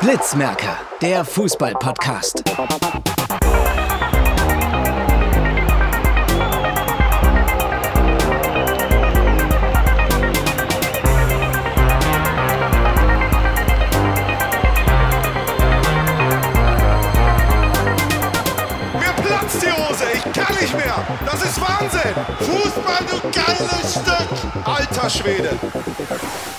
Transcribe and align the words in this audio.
Blitzmerker, 0.00 0.76
der 1.00 1.24
Fußball-Podcast. 1.24 2.42
Wahnsinn! 21.82 22.14
Fußball, 22.38 22.98
du 23.10 23.40
geiles 23.40 23.92
Stück! 23.92 24.64
Alter 24.64 25.10
Schwede! 25.10 25.50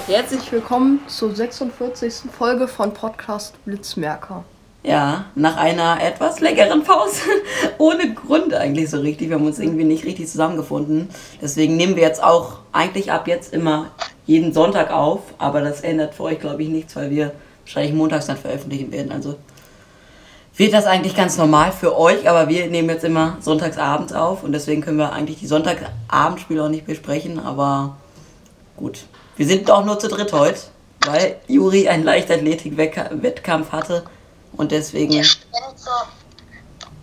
Herzlich 0.06 0.52
willkommen 0.52 1.00
zur 1.08 1.34
46. 1.34 2.30
Folge 2.38 2.68
von 2.68 2.94
Podcast 2.94 3.56
Blitzmerker. 3.64 4.44
Ja, 4.84 5.28
nach 5.36 5.56
einer 5.56 6.04
etwas 6.04 6.42
längeren 6.42 6.84
Pause. 6.84 7.22
Ohne 7.78 8.14
Grund 8.14 8.54
eigentlich 8.54 8.90
so 8.90 9.00
richtig. 9.00 9.30
Wir 9.30 9.38
haben 9.38 9.46
uns 9.46 9.60
irgendwie 9.60 9.86
nicht 9.86 10.04
richtig 10.04 10.28
zusammengefunden. 10.28 11.08
Deswegen 11.42 11.78
nehmen 11.78 11.96
wir 11.96 12.04
jetzt 12.04 12.22
auch 12.22 12.60
eigentlich 12.74 13.10
ab 13.14 13.30
jetzt 13.30 13.54
immer 13.54 13.92
jeden 14.26 14.52
Sonntag 14.52 14.92
auf. 14.92 15.22
Aber 15.38 15.62
das 15.62 15.80
ändert 15.80 16.16
für 16.16 16.24
euch, 16.24 16.40
glaube 16.42 16.64
ich, 16.64 16.70
nichts, 16.70 16.98
weil 16.98 17.12
wir 17.12 17.32
wahrscheinlich 17.64 17.94
montags 17.94 18.26
dann 18.26 18.36
veröffentlichen 18.36 18.92
werden. 18.92 19.14
Also 19.14 19.36
wird 20.56 20.74
das 20.74 20.86
eigentlich 20.86 21.16
ganz 21.16 21.38
normal 21.38 21.72
für 21.72 21.98
euch. 21.98 22.30
Aber 22.30 22.50
wir 22.50 22.68
nehmen 22.68 22.90
jetzt 22.90 23.04
immer 23.04 23.38
sonntags 23.42 23.78
abends 23.78 24.14
auf. 24.14 24.44
Und 24.44 24.54
deswegen 24.54 24.82
können 24.82 24.98
wir 24.98 25.14
eigentlich 25.14 25.40
die 25.40 25.48
Sonntagabendspiele 25.48 26.64
auch 26.64 26.70
nicht 26.70 26.86
besprechen. 26.86 27.40
Aber 27.40 27.98
gut. 28.78 29.06
Wir 29.36 29.48
sind 29.48 29.70
auch 29.72 29.84
nur 29.84 29.98
zu 29.98 30.08
dritt 30.10 30.32
heute, 30.32 30.60
weil 31.06 31.38
Juri 31.48 31.88
einen 31.88 32.04
Leichtathletik-Wettkampf 32.04 33.72
hatte 33.72 34.04
und 34.56 34.72
deswegen 34.72 35.26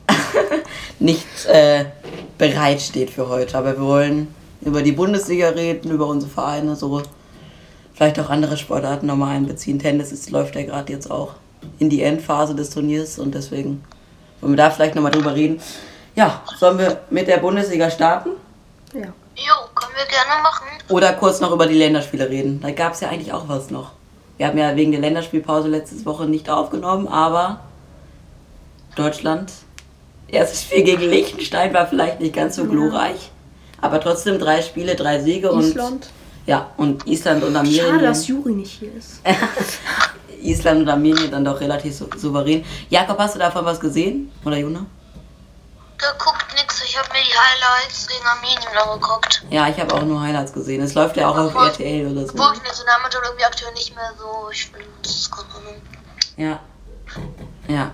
nicht 1.00 1.46
äh, 1.46 1.86
bereit 2.38 2.80
steht 2.80 3.10
für 3.10 3.28
heute. 3.28 3.58
Aber 3.58 3.76
wir 3.76 3.84
wollen 3.84 4.32
über 4.60 4.82
die 4.82 4.92
Bundesliga 4.92 5.48
reden, 5.48 5.90
über 5.90 6.06
unsere 6.06 6.30
Vereine, 6.30 6.76
so 6.76 7.02
vielleicht 7.94 8.20
auch 8.20 8.30
andere 8.30 8.56
Sportarten 8.56 9.06
nochmal 9.06 9.36
einbeziehen. 9.36 9.78
Tennis 9.78 10.12
ist, 10.12 10.30
läuft 10.30 10.54
ja 10.54 10.62
gerade 10.62 10.92
jetzt 10.92 11.10
auch 11.10 11.34
in 11.78 11.90
die 11.90 12.02
Endphase 12.02 12.54
des 12.54 12.70
Turniers 12.70 13.18
und 13.18 13.34
deswegen 13.34 13.82
wollen 14.40 14.52
wir 14.54 14.56
da 14.56 14.70
vielleicht 14.70 14.94
nochmal 14.94 15.12
drüber 15.12 15.34
reden. 15.34 15.60
Ja, 16.16 16.42
sollen 16.58 16.78
wir 16.78 17.00
mit 17.10 17.28
der 17.28 17.38
Bundesliga 17.38 17.90
starten? 17.90 18.30
Ja. 18.92 19.12
Jo, 19.36 19.54
können 19.74 19.92
wir 19.96 20.06
gerne 20.06 20.42
machen. 20.42 20.66
Oder 20.88 21.12
kurz 21.14 21.40
noch 21.40 21.52
über 21.52 21.66
die 21.66 21.78
Länderspiele 21.78 22.28
reden. 22.28 22.60
Da 22.60 22.72
gab 22.72 22.94
es 22.94 23.00
ja 23.00 23.08
eigentlich 23.08 23.32
auch 23.32 23.48
was 23.48 23.70
noch. 23.70 23.92
Wir 24.36 24.46
haben 24.46 24.58
ja 24.58 24.74
wegen 24.76 24.92
der 24.92 25.00
Länderspielpause 25.00 25.68
letzte 25.68 26.04
Woche 26.04 26.24
nicht 26.24 26.50
aufgenommen, 26.50 27.08
aber 27.08 27.60
Deutschland, 28.96 29.52
erstes 30.28 30.62
Spiel 30.62 30.82
gegen 30.82 31.02
Liechtenstein 31.02 31.72
war 31.72 31.86
vielleicht 31.86 32.20
nicht 32.20 32.34
ganz 32.34 32.56
so 32.56 32.64
glorreich. 32.64 33.30
Aber 33.80 34.00
trotzdem 34.00 34.38
drei 34.38 34.62
Spiele, 34.62 34.94
drei 34.94 35.20
Siege 35.20 35.52
und. 35.52 35.64
Island. 35.64 36.10
Ja, 36.46 36.70
und 36.76 37.06
Island 37.06 37.44
und 37.44 37.54
Armenien. 37.54 37.86
Schade, 37.86 38.02
dass 38.02 38.26
Juri 38.26 38.52
nicht 38.52 38.80
hier 38.80 38.94
ist. 38.94 39.20
Island 40.42 40.82
und 40.82 40.88
Armenien 40.88 41.30
dann 41.30 41.44
doch 41.44 41.60
relativ 41.60 41.96
sou- 41.96 42.08
souverän. 42.16 42.64
Jakob, 42.88 43.18
hast 43.18 43.34
du 43.34 43.38
davon 43.38 43.64
was 43.64 43.78
gesehen? 43.80 44.30
Oder 44.44 44.56
Juna? 44.58 44.86
Geguckt 45.98 46.46
nix, 46.56 46.82
ich 46.82 46.96
habe 46.98 47.08
mir 47.12 47.20
die 47.20 47.36
Highlights 47.36 48.06
gegen 48.08 48.24
Armenien 48.26 48.78
angeguckt. 48.90 49.42
Ja, 49.50 49.68
ich 49.68 49.78
habe 49.78 49.92
auch 49.94 50.02
nur 50.02 50.20
Highlights 50.22 50.52
gesehen. 50.52 50.80
Es 50.82 50.94
läuft 50.94 51.16
ja 51.18 51.28
auch 51.28 51.36
auf 51.36 51.54
RTL 51.54 52.10
oder 52.10 52.26
so. 52.26 52.32
Wo 52.38 52.52
ich 52.54 52.62
Nationalmannschaft 52.62 53.24
irgendwie 53.24 53.44
aktuell 53.44 53.72
nicht 53.74 53.94
mehr 53.94 54.10
so, 54.18 54.48
ich 54.50 54.66
finde, 54.66 54.86
das. 55.02 55.30
Ja. 56.36 56.58
Ja. 57.68 57.90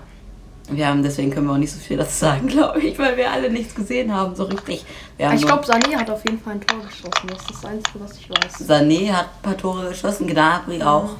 Wir 0.69 0.87
haben, 0.87 1.01
deswegen 1.01 1.31
können 1.31 1.47
wir 1.47 1.53
auch 1.53 1.57
nicht 1.57 1.71
so 1.73 1.79
viel 1.79 1.97
dazu 1.97 2.11
sagen, 2.13 2.47
glaube 2.47 2.79
ich, 2.81 2.97
weil 2.99 3.15
wir 3.17 3.31
alle 3.31 3.49
nichts 3.49 3.73
gesehen 3.75 4.13
haben, 4.13 4.35
so 4.35 4.43
richtig. 4.45 4.85
Wir 5.17 5.27
haben 5.29 5.35
Ich 5.37 5.45
glaube, 5.45 5.65
Sané 5.65 5.97
hat 5.97 6.09
auf 6.09 6.23
jeden 6.25 6.41
Fall 6.41 6.53
ein 6.53 6.61
Tor 6.61 6.79
geschossen. 6.79 7.27
Das 7.29 7.39
ist 7.41 7.51
das 7.51 7.65
Einzige, 7.65 7.99
was 8.01 8.17
ich 8.17 8.29
weiß. 8.29 8.67
Sané 8.69 9.11
hat 9.13 9.25
ein 9.25 9.41
paar 9.43 9.57
Tore 9.57 9.89
geschossen, 9.89 10.27
Gnabry 10.27 10.81
auch. 10.83 11.11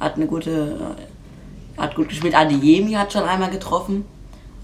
Hat 0.00 0.16
eine 0.16 0.26
gute, 0.26 0.96
äh, 1.76 1.80
hat 1.80 1.94
gut 1.94 2.08
gespielt. 2.08 2.34
Adeyemi 2.34 2.92
hat 2.92 3.12
schon 3.12 3.24
einmal 3.24 3.50
getroffen. 3.50 4.04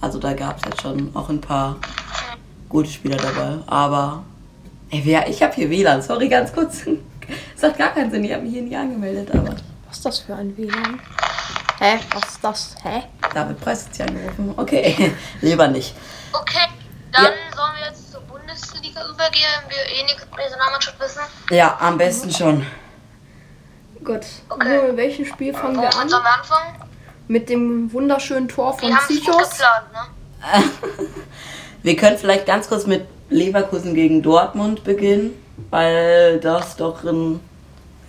Also 0.00 0.18
da 0.18 0.32
gab 0.32 0.56
es 0.58 0.62
jetzt 0.64 0.82
schon 0.82 1.14
auch 1.14 1.28
ein 1.28 1.40
paar 1.40 1.76
gute 2.68 2.88
Spieler 2.90 3.16
dabei. 3.16 3.58
Aber, 3.66 4.24
ey, 4.90 5.00
wer, 5.04 5.28
ich 5.28 5.42
habe 5.42 5.54
hier 5.54 5.70
WLAN, 5.70 6.02
sorry, 6.02 6.28
ganz 6.28 6.52
kurz. 6.52 6.82
Das 7.54 7.64
hat 7.70 7.76
gar 7.76 7.88
keinen 7.88 8.08
Sinn, 8.08 8.22
ich 8.22 8.32
habe 8.32 8.44
mich 8.44 8.52
hier 8.52 8.62
nie 8.62 8.76
angemeldet, 8.76 9.28
aber 9.34 9.56
Was 9.88 9.96
ist 9.96 10.06
das 10.06 10.18
für 10.20 10.36
ein 10.36 10.56
WLAN? 10.56 11.00
Hä? 11.80 11.98
Was 12.14 12.28
ist 12.30 12.44
das? 12.44 12.74
Hä? 12.84 13.02
David 13.34 13.60
Preis 13.60 13.84
hat 13.86 13.94
sich 13.96 14.06
angerufen. 14.08 14.54
Okay, 14.56 15.12
lieber 15.40 15.66
nicht. 15.66 15.92
Okay, 16.32 16.68
dann 17.12 17.24
Ja. 17.24 17.30
sollen 17.56 17.72
wir 17.80 17.86
jetzt 17.88 18.12
zur 18.12 18.20
Bundesliga 18.20 19.00
übergehen, 19.10 19.42
wenn 19.66 19.70
wir 19.70 19.84
eh 19.92 20.04
nichts 20.04 20.22
über 20.22 20.36
die 20.36 20.42
Nationalmannschaft 20.44 21.00
wissen. 21.00 21.20
Ja, 21.50 21.76
am 21.80 21.98
besten 21.98 22.30
schon. 22.30 22.64
Gut. 24.06 24.20
Okay. 24.48 24.86
Mit 24.86 24.96
welchem 24.96 25.24
Spiel 25.26 25.52
fangen 25.52 25.80
wir 25.80 25.94
an? 25.94 26.08
wir 26.08 26.16
anfangen? 26.16 26.76
Mit 27.26 27.48
dem 27.48 27.92
wunderschönen 27.92 28.46
Tor 28.48 28.78
von 28.78 28.88
Wir 28.88 29.16
geplant, 29.16 29.52
ne? 29.92 30.64
Wir 31.82 31.96
können 31.96 32.16
vielleicht 32.16 32.46
ganz 32.46 32.68
kurz 32.68 32.86
mit 32.86 33.04
Leverkusen 33.30 33.94
gegen 33.94 34.22
Dortmund 34.22 34.84
beginnen, 34.84 35.34
weil 35.70 36.38
das 36.38 36.76
doch 36.76 37.02
ein 37.02 37.40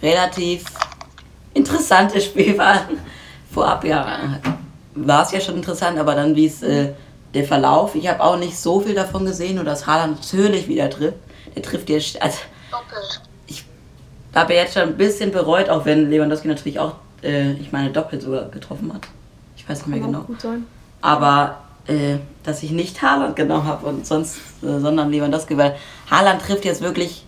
relativ 0.03 0.65
interessantes 1.55 2.25
Spiel 2.25 2.57
war. 2.57 2.81
Vorab 3.51 3.83
ja 3.83 4.39
war 4.93 5.23
es 5.23 5.31
ja 5.31 5.39
schon 5.39 5.55
interessant, 5.55 5.97
aber 5.99 6.15
dann 6.15 6.35
wie 6.35 6.47
es 6.47 6.63
äh, 6.63 6.93
der 7.33 7.43
Verlauf. 7.43 7.95
Ich 7.95 8.07
habe 8.07 8.23
auch 8.23 8.37
nicht 8.37 8.57
so 8.57 8.81
viel 8.81 8.95
davon 8.95 9.25
gesehen, 9.25 9.55
nur 9.55 9.63
dass 9.63 9.85
Haaland 9.85 10.17
natürlich 10.17 10.67
wieder 10.67 10.89
trifft. 10.89 11.17
Der 11.55 11.63
trifft 11.63 11.89
jetzt, 11.89 12.21
also 12.21 12.37
Doppelt. 12.71 13.21
Ich 14.37 14.43
habe 14.43 14.53
jetzt 14.53 14.75
schon 14.75 14.83
ein 14.83 14.97
bisschen 14.97 15.31
bereut, 15.31 15.67
auch 15.67 15.85
wenn 15.85 16.11
Lewandowski 16.11 16.47
natürlich 16.47 16.79
auch, 16.79 16.93
äh, 17.23 17.53
ich 17.53 17.71
meine, 17.71 17.89
doppelt 17.89 18.21
sogar 18.21 18.49
getroffen 18.49 18.93
hat. 18.93 19.07
Ich 19.55 19.67
weiß 19.67 19.79
nicht 19.79 19.87
mehr 19.87 19.99
Kann 19.99 20.11
genau 20.11 20.23
gut 20.25 20.39
sein. 20.39 20.67
aber 21.01 21.57
äh, 21.87 22.17
dass 22.43 22.61
ich 22.61 22.69
nicht 22.69 23.01
Haaland 23.01 23.35
genommen 23.35 23.65
habe 23.65 23.87
und 23.87 24.05
sonst, 24.05 24.37
äh, 24.61 24.77
sondern 24.77 25.09
Lewandowski, 25.09 25.57
weil 25.57 25.75
Haaland 26.11 26.43
trifft 26.43 26.65
jetzt 26.65 26.81
wirklich, 26.81 27.25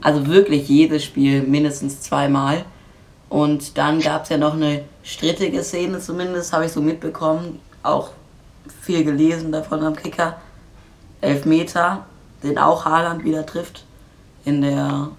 also 0.00 0.26
wirklich 0.26 0.68
jedes 0.68 1.04
Spiel 1.04 1.42
mindestens 1.42 2.00
zweimal. 2.00 2.64
Und 3.28 3.78
dann 3.78 4.00
gab 4.00 4.24
es 4.24 4.30
ja 4.30 4.38
noch 4.38 4.54
eine 4.54 4.82
strittige 5.04 5.62
Szene 5.62 6.00
zumindest, 6.00 6.52
habe 6.52 6.66
ich 6.66 6.72
so 6.72 6.80
mitbekommen, 6.80 7.60
auch 7.84 8.10
viel 8.82 9.04
gelesen 9.04 9.52
davon 9.52 9.84
am 9.84 9.94
Kicker. 9.94 10.40
Elfmeter, 11.20 12.06
den 12.42 12.58
auch 12.58 12.86
Haaland 12.86 13.22
wieder 13.22 13.46
trifft 13.46 13.84
in 14.44 14.62
der 14.62 15.10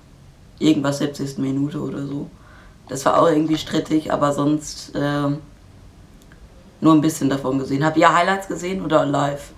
irgendwas 0.62 1.00
70. 1.00 1.38
Minute 1.40 1.80
oder 1.80 2.06
so. 2.06 2.30
Das 2.88 3.06
war 3.06 3.22
auch 3.22 3.28
irgendwie 3.28 3.58
strittig, 3.58 4.12
aber 4.12 4.34
sonst 4.34 4.92
ähm, 4.96 5.42
nur 6.82 6.94
ein 6.94 7.02
bisschen 7.02 7.30
davon 7.30 7.60
gesehen. 7.60 7.86
Habt 7.86 7.98
ihr 7.98 8.14
Highlights 8.14 8.48
gesehen 8.48 8.84
oder 8.84 9.06
live? 9.06 9.52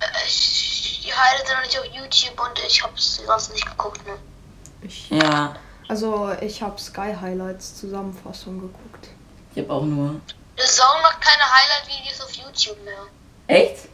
Äh, 0.00 0.04
Ich, 0.26 1.02
die 1.04 1.12
Highlights 1.12 1.48
sind 1.48 1.56
noch 1.56 1.64
nicht 1.64 1.78
auf 1.78 1.84
YouTube 1.86 2.40
und 2.40 2.58
ich 2.66 2.82
hab's 2.82 3.20
sonst 3.24 3.52
nicht 3.52 3.66
geguckt, 3.66 4.04
ne? 4.06 4.14
Ich, 4.82 5.10
Ja, 5.10 5.54
also, 5.88 6.30
ich 6.40 6.60
habe 6.62 6.78
Sky 6.80 7.14
Highlights 7.20 7.76
Zusammenfassung 7.78 8.60
geguckt. 8.60 9.08
ich 9.54 9.62
habe 9.62 9.72
auch 9.72 9.84
nur. 9.84 10.20
Es 10.56 10.76
saugen 10.76 11.02
noch 11.02 11.18
keine 11.20 11.42
Highlight-Videos 11.44 12.20
auf 12.20 12.32
YouTube 12.32 12.84
mehr. 12.84 13.06
Echt? 13.46 13.88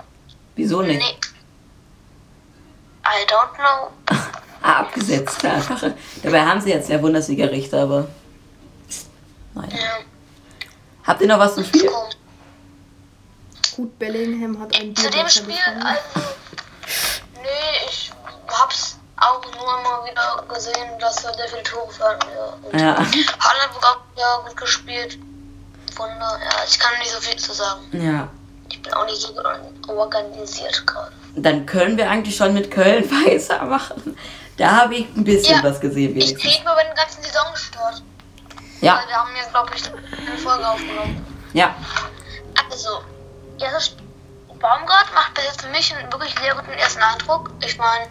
Wieso 0.56 0.82
nicht? 0.82 0.98
Nee. 0.98 1.18
I 3.04 3.26
don't 3.28 3.54
know. 3.56 3.90
Ah, 4.66 4.81
abgesetzt 4.81 5.44
einfach. 5.44 5.90
Dabei 6.22 6.40
haben 6.40 6.58
sie 6.58 6.70
jetzt 6.70 6.88
ja 6.88 6.96
Bundesliga-Richter, 6.96 7.82
aber. 7.82 8.08
Nein. 9.52 9.69
Ja, 9.70 9.99
Habt 11.05 11.20
ihr 11.20 11.28
noch 11.28 11.38
was 11.38 11.55
zum 11.55 11.64
Spiel? 11.64 11.90
Gut, 13.76 13.99
Bellingham 13.99 14.58
hat 14.58 14.75
ein 14.81 14.96
Zu 14.96 15.11
dem 15.11 15.28
Spiel, 15.28 15.55
also. 15.84 16.31
Nee, 17.43 17.88
ich 17.90 18.11
hab's 18.49 18.99
auch 19.19 19.43
nur 19.55 19.82
mal 19.82 20.11
wieder 20.11 20.44
gesehen, 20.55 20.99
dass 20.99 21.22
er 21.25 21.34
sehr 21.34 21.49
viele 21.49 21.62
Tore 21.64 21.93
fallen. 21.93 22.20
Ja. 22.72 22.78
Ja. 22.78 22.99
Wird 23.12 23.84
auch 23.84 23.99
ja, 24.16 24.49
gut 24.49 24.56
gespielt. 24.56 25.19
Wunder, 25.96 26.40
ja, 26.43 26.64
ich 26.66 26.78
kann 26.78 26.99
nicht 27.00 27.11
so 27.11 27.20
viel 27.20 27.37
zu 27.37 27.52
sagen. 27.52 27.82
Ja. 27.93 28.28
Ich 28.70 28.81
bin 28.81 28.94
auch 28.94 29.05
nicht 29.05 29.20
so 29.20 29.34
gut 29.34 29.44
organisiert 29.88 30.87
gerade. 30.87 31.12
Dann 31.37 31.66
können 31.66 31.99
wir 31.99 32.08
eigentlich 32.08 32.34
schon 32.34 32.55
mit 32.55 32.70
Köln 32.70 33.11
weitermachen. 33.26 34.16
Da 34.56 34.70
habe 34.82 34.94
ich 34.96 35.08
ein 35.16 35.24
bisschen 35.24 35.56
Ja. 35.56 35.64
was 35.64 35.80
gesehen, 35.80 36.16
Ich 36.16 36.26
wenigstens. 36.28 36.44
rede 36.54 36.64
mal 36.64 36.72
über 36.74 36.84
den 36.84 36.94
ganzen 36.94 37.22
Saisonstart. 37.22 38.02
Ja, 38.80 38.96
Weil 38.98 39.08
wir 39.08 39.16
haben 39.16 39.30
ja, 39.36 39.48
glaube 39.48 39.70
ich, 39.74 39.82
eine 39.86 40.38
Folge 40.38 40.68
aufgenommen. 40.68 41.26
ja. 41.52 41.74
Also, 42.70 43.02
erstes 43.60 43.96
Baumgart 44.60 45.12
macht 45.14 45.34
bis 45.34 45.44
jetzt 45.44 45.62
für 45.62 45.68
mich 45.68 45.94
einen 45.94 46.10
wirklich 46.12 46.34
sehr 46.40 46.54
guten 46.54 46.70
ersten 46.72 47.02
Eindruck. 47.02 47.50
Ich 47.64 47.76
meine, 47.78 48.08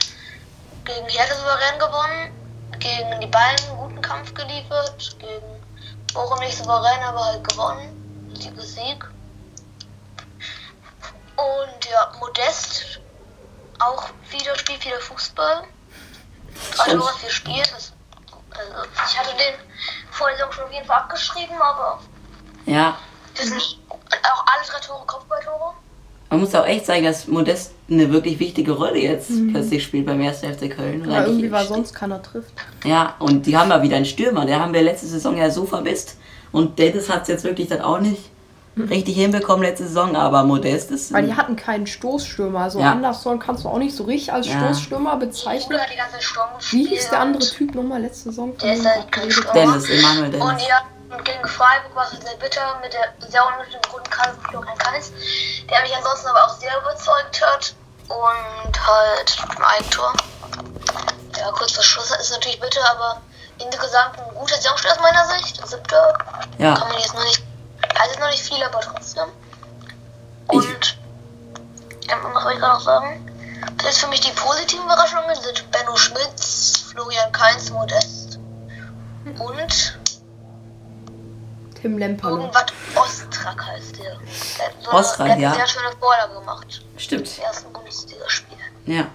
gegen 0.86 1.08
Hertha 1.08 1.36
souverän 1.36 1.80
gewonnen, 1.80 2.32
gegen 2.80 3.22
die 3.22 3.28
Bayern 3.28 3.56
einen 3.70 3.78
guten 3.78 4.02
Kampf 4.02 4.34
geliefert, 4.34 5.16
gegen 5.20 5.64
Bochum 6.14 6.40
nicht 6.40 6.58
souverän, 6.58 7.02
aber 7.04 7.24
halt 7.26 7.48
gewonnen. 7.48 8.32
Sieg 8.40 8.56
ist 8.58 8.76
Sieg. 8.76 9.04
Und 11.36 11.86
ja, 11.90 12.12
Modest 12.20 13.00
auch 13.80 14.10
wieder 14.30 14.56
spielt 14.58 14.86
wieder 14.86 15.00
Fußball. 15.00 15.64
Drei 16.76 16.84
Stimmt. 16.86 17.02
Tore, 17.02 17.14
vier 17.20 17.30
Spiele. 17.30 17.58
Das, 17.62 17.94
also, 18.52 18.90
ich 19.12 19.20
hatte 19.20 19.30
den 19.38 19.54
vor 20.12 20.28
der 20.28 20.38
Saison 20.38 20.52
schon 20.52 20.64
auf 20.66 20.72
jeden 20.72 20.86
Fall 20.86 20.98
abgeschrieben, 20.98 21.56
aber 21.60 22.00
Ja, 22.66 22.98
wir 23.36 23.46
sind 23.46 23.56
auch 23.60 24.46
alle 24.46 24.66
drei 24.68 24.80
Tore 24.80 25.06
Kopfballtore. 25.06 25.74
man 26.30 26.40
muss 26.40 26.54
auch 26.56 26.66
echt 26.66 26.86
sagen, 26.86 27.04
dass 27.04 27.28
Modest 27.28 27.74
eine 27.90 28.12
wirklich 28.12 28.40
wichtige 28.40 28.72
Rolle 28.74 29.00
jetzt 29.00 29.30
plötzlich 29.52 29.84
spielt 29.84 30.06
beim 30.06 30.22
1. 30.22 30.40
FC 30.42 30.70
Köln. 30.70 31.10
Ja, 31.10 31.24
irgendwie, 31.26 31.52
weil 31.52 31.64
steht- 31.66 31.76
sonst 31.76 31.94
keiner 31.96 32.22
trifft. 32.22 32.54
Ja, 32.84 33.16
und 33.20 33.46
die 33.46 33.58
haben 33.58 33.70
ja 33.70 33.82
wieder 33.82 33.98
einen 33.98 34.06
Stürmer. 34.06 34.46
Der 34.46 34.60
haben 34.60 34.74
wir 34.74 34.82
letzte 34.82 35.08
Saison 35.08 35.36
ja 35.38 35.50
so 35.50 35.66
vermisst. 35.66 36.18
Und 36.52 36.78
Dennis 36.80 37.10
hat 37.10 37.24
es 37.24 37.28
jetzt 37.30 37.44
wirklich 37.44 37.68
dann 37.70 37.82
auch 37.82 38.00
nicht 38.00 38.30
richtig 38.78 39.16
hinbekommen 39.16 39.64
letzte 39.64 39.86
Saison, 39.88 40.16
aber 40.16 40.44
Modest 40.44 40.92
ist. 40.92 41.14
Weil 41.14 41.26
die 41.28 41.36
hatten 41.36 41.56
keinen 41.56 41.86
Stoßstürmer. 41.88 42.62
Also 42.62 42.80
Ja. 42.80 42.92
Anderson 42.92 43.40
kannst 43.40 43.64
du 43.64 43.70
auch 43.70 43.78
nicht 43.78 43.96
so 43.96 44.04
richtig 44.04 44.34
als 44.34 44.48
Ja. 44.48 44.60
Stoßstürmer 44.60 45.18
bezeichnen. 45.18 45.80
die 45.92 45.96
ganze. 45.98 46.18
Wie 46.72 46.86
hieß 46.88 47.10
der 47.10 47.20
andere 47.20 47.44
Typ 47.46 47.76
nochmal 47.76 48.02
letzte 48.02 48.30
Saison? 48.30 48.58
Der 48.58 48.74
ist 48.74 48.86
halt. 48.86 49.06
Dennis, 49.54 49.90
Emanuel 49.90 50.32
Dennis. 50.32 50.48
Und 50.48 50.62
ja, 50.68 50.82
und 51.16 51.24
gegen 51.26 51.48
Freiburg 51.48 51.96
war 51.96 52.06
es 52.06 52.20
sehr 52.20 52.38
bitter 52.40 52.80
mit 52.82 52.92
der 52.94 53.14
sehr 53.30 53.42
unnötigen 53.46 53.82
roten 53.94 54.10
Karte 54.10 54.34
von 54.42 54.50
Florian 54.52 54.78
Kainz, 54.80 55.12
der 55.70 55.82
mich 55.82 55.96
ansonsten 55.96 56.28
aber 56.28 56.44
auch 56.46 56.58
sehr 56.60 56.72
überzeugt 56.82 57.42
hat. 57.46 57.76
Und 58.10 58.88
halt 58.88 59.38
im 59.58 59.64
Eigentor. 59.64 60.14
Ja, 61.40 61.52
kurz 61.52 61.72
vor 61.72 61.84
Schluss 61.84 62.12
ist 62.20 62.32
natürlich 62.32 62.60
bitter, 62.60 62.82
aber 62.92 63.22
insgesamt 63.64 64.18
ein 64.20 64.36
guter 64.36 64.56
Saisonstart 64.56 64.98
aus 64.98 65.02
meiner 65.02 65.26
Sicht. 65.28 65.66
Siebter. 65.68 66.18
Ja. 66.58 66.74
Kann 66.76 66.90
man 66.90 66.98
jetzt 66.98 67.14
noch 67.16 67.24
nicht. 67.24 67.42
Also 68.00 68.20
noch 68.20 68.30
nicht 68.30 68.44
viel, 68.44 68.64
aber 68.64 68.80
trotzdem. 68.82 69.26
Und. 70.48 70.98
Ja, 72.08 72.16
was 72.22 72.44
soll 72.44 72.54
ich 72.54 72.60
gerade 72.60 72.74
noch 72.74 72.82
sagen? 72.82 73.30
Das 73.78 73.94
ist 73.94 74.00
für 74.00 74.08
mich 74.08 74.20
die 74.20 74.32
positiven 74.32 74.86
Überraschungen 74.86 75.36
sind 75.36 75.72
Benno 75.72 75.96
Schmitz, 75.96 76.86
Florian 76.92 77.32
Kainz, 77.32 77.70
Modest 77.70 78.40
und 79.40 79.98
Tim 81.82 81.98
Lemperle. 81.98 82.36
irgendwas 82.36 82.66
Ostrak 82.96 83.66
heißt 83.66 83.98
der. 83.98 84.18
Der 84.58 84.66
hat 84.68 84.74
so 84.82 84.92
Ostrak, 84.92 85.28
der 85.28 85.36
hat 85.36 85.42
ja. 85.42 85.48
eine 85.50 85.58
sehr 85.58 85.68
schöne 85.68 85.92
Vorlage 86.00 86.34
gemacht. 86.34 86.82
Stimmt. 86.98 87.38
Im 87.38 87.44
ersten 87.44 87.74
Bundesligaspiel. 87.74 88.58
Ja. 88.86 89.08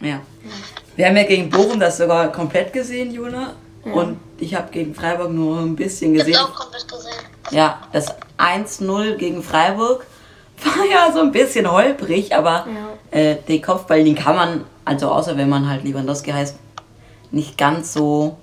Ja. 0.00 0.20
Wir 0.96 1.06
haben 1.06 1.16
ja 1.16 1.24
gegen 1.24 1.50
Bochum 1.50 1.78
das 1.78 1.98
sogar 1.98 2.32
komplett 2.32 2.72
gesehen, 2.72 3.12
Jona. 3.12 3.54
Und 3.84 4.18
ich 4.38 4.54
habe 4.54 4.70
gegen 4.70 4.94
Freiburg 4.94 5.30
nur 5.30 5.58
ein 5.60 5.74
bisschen 5.76 6.14
Ich 6.14 6.20
gesehen. 6.20 6.36
hab's 6.38 6.50
auch 6.50 6.60
komplett 6.60 6.86
gesehen. 6.88 7.12
Ja, 7.50 7.78
das 7.92 8.14
1-0 8.38 9.14
gegen 9.14 9.42
Freiburg 9.42 10.06
war 10.64 10.84
ja 10.90 11.10
so 11.12 11.20
ein 11.20 11.32
bisschen 11.32 11.70
holprig, 11.70 12.34
aber 12.34 12.66
äh, 13.10 13.36
den 13.48 13.62
Kopfball, 13.62 14.04
den 14.04 14.14
kann 14.14 14.36
man, 14.36 14.64
also 14.84 15.08
außer 15.08 15.36
wenn 15.36 15.48
man 15.48 15.68
halt 15.68 15.84
Lewandowski 15.84 16.30
heißt, 16.30 16.56
nicht 17.30 17.56
ganz 17.56 17.92
so 17.94 18.36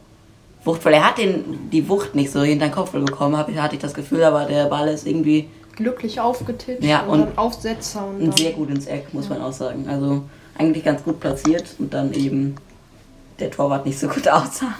wuchtvoll. 0.63 0.93
Er 0.93 1.07
hat 1.07 1.17
den, 1.19 1.69
die 1.71 1.87
Wucht 1.87 2.15
nicht 2.15 2.31
so 2.31 2.41
hinter 2.41 2.67
den 2.67 2.73
Kopfball 2.73 3.01
bekommen, 3.01 3.37
hab 3.37 3.49
ich, 3.49 3.57
hatte 3.57 3.75
ich 3.75 3.81
das 3.81 3.93
Gefühl, 3.93 4.23
aber 4.23 4.45
der 4.45 4.65
Ball 4.65 4.87
ist 4.87 5.05
irgendwie 5.05 5.49
Glücklich 5.75 6.19
aufgetitscht 6.19 6.83
Ja, 6.83 7.01
und, 7.03 7.21
und 7.21 7.37
Aufsetzer 7.37 8.03
und 8.07 8.19
dann, 8.19 8.31
sehr 8.35 8.51
gut 8.53 8.71
ins 8.71 8.87
Eck, 8.87 9.13
muss 9.13 9.29
man 9.29 9.43
auch 9.43 9.53
sagen. 9.53 9.85
Also 9.87 10.23
eigentlich 10.57 10.83
ganz 10.83 11.03
gut 11.03 11.19
platziert 11.19 11.65
und 11.77 11.93
dann 11.93 12.13
eben 12.13 12.55
der 13.39 13.51
Torwart 13.51 13.85
nicht 13.85 13.99
so 13.99 14.07
gut 14.07 14.27
aussah. 14.29 14.73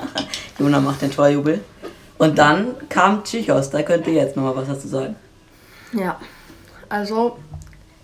Jona 0.58 0.80
macht 0.80 1.02
den 1.02 1.12
Torjubel. 1.12 1.64
Und 2.18 2.38
dann 2.38 2.76
kam 2.90 3.24
Tschichos, 3.24 3.70
da 3.70 3.84
könnt 3.84 4.08
ihr 4.08 4.14
jetzt 4.14 4.36
nochmal 4.36 4.56
was 4.56 4.68
dazu 4.68 4.88
sagen. 4.88 5.16
Ja. 5.94 6.20
Also, 6.90 7.38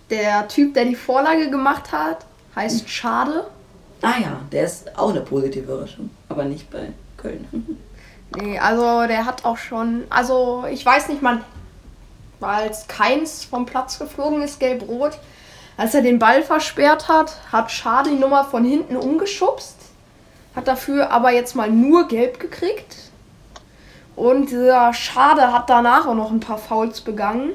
der 0.10 0.48
Typ, 0.48 0.74
der 0.74 0.86
die 0.86 0.96
Vorlage 0.96 1.50
gemacht 1.50 1.92
hat, 1.92 2.26
heißt 2.56 2.88
Schade. 2.88 3.46
Ah 4.02 4.20
ja, 4.22 4.42
der 4.52 4.66
ist 4.66 4.98
auch 4.98 5.10
eine 5.10 5.22
positive 5.22 5.64
Überraschung, 5.64 6.10
aber 6.30 6.44
nicht 6.44 6.70
bei 6.70 6.94
Köln. 7.18 7.48
Nee, 8.36 8.58
also 8.58 9.06
der 9.06 9.28
hat 9.28 9.46
auch 9.46 9.58
schon, 9.58 10.06
also 10.10 10.66
ich 10.68 10.84
weiß 10.84 11.10
nicht, 11.10 11.22
man, 11.22 11.44
als 12.42 12.88
keins 12.88 13.46
vom 13.46 13.68
Platz 13.68 14.00
geflogen 14.00 14.42
ist, 14.42 14.60
gelb-rot, 14.60 15.20
als 15.78 15.94
er 15.94 16.02
den 16.02 16.18
Ball 16.18 16.42
versperrt 16.42 17.08
hat, 17.10 17.34
hat 17.52 17.72
Schade 17.72 18.10
die 18.10 18.16
Nummer 18.16 18.44
von 18.44 18.66
hinten 18.66 18.96
umgeschubst, 18.96 19.76
hat 20.56 20.68
dafür 20.68 21.12
aber 21.12 21.32
jetzt 21.32 21.56
mal 21.56 21.70
nur 21.70 22.08
gelb 22.08 22.40
gekriegt. 22.40 22.96
Und 24.16 24.52
dieser 24.52 24.94
Schade 24.94 25.52
hat 25.52 25.70
danach 25.70 26.06
auch 26.06 26.14
noch 26.14 26.30
ein 26.32 26.40
paar 26.40 26.58
Fouls 26.60 27.02
begangen. 27.02 27.52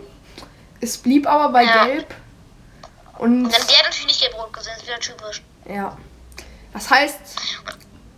Es 0.81 0.99
blieb 0.99 1.27
aber 1.27 1.53
bei 1.53 1.63
Ja. 1.65 1.87
gelb. 1.87 2.15
Und 3.19 3.45
Dann 3.45 3.51
der 3.53 3.83
natürlich 3.85 4.07
nicht 4.07 4.21
gelb-rot 4.21 4.53
gesehen, 4.53 4.73
das 4.75 4.83
ist 4.83 4.89
wieder 4.89 5.01
typisch. 5.01 5.43
ja. 5.69 5.97
Das 6.73 6.91
heißt, 6.91 7.19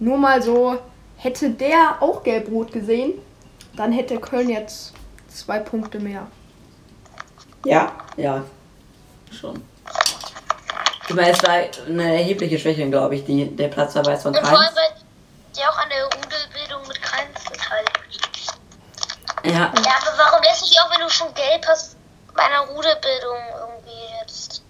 nur 0.00 0.18
mal 0.18 0.42
so, 0.42 0.78
hätte 1.16 1.50
der 1.50 1.96
auch 2.02 2.22
gelb-rot 2.22 2.72
gesehen, 2.72 3.14
dann 3.76 3.92
hätte 3.92 4.18
Köln 4.18 4.50
jetzt 4.50 4.92
zwei 5.28 5.58
Punkte 5.60 6.00
mehr. 6.00 6.26
Ja, 7.64 7.92
ja, 8.16 8.42
schon. 9.30 9.62
Ich 11.10 11.16
meine, 11.16 11.32
es 11.32 11.42
war 11.42 11.54
eine 11.88 12.18
erhebliche 12.18 12.56
Schwäche, 12.56 12.88
glaube 12.88 13.16
ich, 13.16 13.24
die, 13.24 13.44
der 13.56 13.66
Platzverweis 13.66 14.22
von 14.22 14.32
Und 14.32 14.46
vor 14.46 14.56
allem, 14.56 14.76
weil 14.76 14.94
der 15.56 15.68
auch 15.68 15.76
an 15.78 15.88
der 15.88 16.04
Rudelbildung 16.04 16.86
mit 16.86 17.02
Kreins 17.02 17.44
beteiligt. 17.50 18.20
Ja, 19.42 19.52
Ja, 19.52 19.70
aber 19.72 20.16
warum 20.18 20.40
lässt 20.44 20.62
du 20.62 20.66
dich 20.66 20.80
auch, 20.80 20.88
wenn 20.92 21.00
du 21.00 21.10
schon 21.10 21.34
gelb 21.34 21.66
hast, 21.66 21.96
bei 22.32 22.44
einer 22.44 22.60
Rudelbildung 22.60 23.38
irgendwie 23.58 24.20
jetzt. 24.20 24.62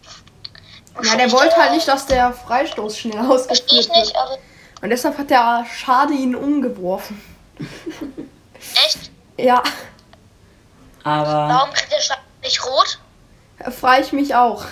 Ja, 1.02 1.16
der 1.16 1.30
wollte 1.30 1.56
halt 1.56 1.72
nicht, 1.72 1.86
dass 1.86 2.06
der 2.06 2.32
Freistoß 2.32 2.96
schnell 2.96 3.20
nicht, 3.20 3.70
wird. 3.70 4.16
aber 4.16 4.38
Und 4.80 4.88
deshalb 4.88 5.18
hat 5.18 5.28
der 5.28 5.66
Schade 5.70 6.14
ihn 6.14 6.34
umgeworfen. 6.34 7.20
echt? 8.86 9.10
Ja, 9.36 9.62
aber 11.04 11.54
Warum 11.54 11.72
kriegt 11.74 11.92
der 11.92 12.00
Schaden 12.00 12.24
nicht 12.42 12.64
rot? 12.64 12.98
da 13.58 13.70
frage 13.70 14.04
ich 14.04 14.12
mich 14.12 14.34
auch. 14.34 14.64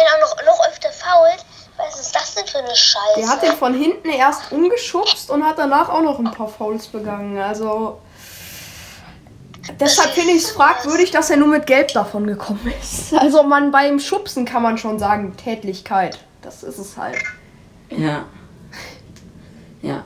Wenn 0.00 0.06
er 0.06 0.26
auch 0.26 0.36
noch, 0.36 0.46
noch 0.46 0.68
öfter 0.68 0.90
fault? 0.90 1.44
Was 1.76 2.00
ist 2.00 2.14
das 2.14 2.34
denn 2.34 2.46
für 2.46 2.58
eine 2.58 2.74
Scheiße? 2.74 3.18
Der 3.18 3.28
hat 3.28 3.42
den 3.42 3.52
von 3.52 3.74
hinten 3.74 4.10
erst 4.10 4.52
umgeschubst 4.52 5.30
und 5.30 5.44
hat 5.44 5.58
danach 5.58 5.88
auch 5.88 6.02
noch 6.02 6.18
ein 6.18 6.30
paar 6.30 6.48
Fouls 6.48 6.86
begangen. 6.88 7.38
Also. 7.38 8.00
Deshalb 9.78 10.10
finde 10.10 10.32
ich 10.32 10.44
es 10.44 10.50
fragwürdig, 10.50 11.10
dass 11.10 11.30
er 11.30 11.36
nur 11.36 11.48
mit 11.48 11.66
Gelb 11.66 11.88
davon 11.88 12.26
gekommen 12.26 12.72
ist. 12.80 13.12
Also 13.18 13.42
man 13.42 13.70
beim 13.70 14.00
Schubsen 14.00 14.44
kann 14.44 14.62
man 14.62 14.78
schon 14.78 14.98
sagen, 14.98 15.36
Tätlichkeit. 15.36 16.18
Das 16.42 16.62
ist 16.62 16.78
es 16.78 16.96
halt. 16.96 17.18
Ja. 17.90 18.24
Ja. 19.82 20.04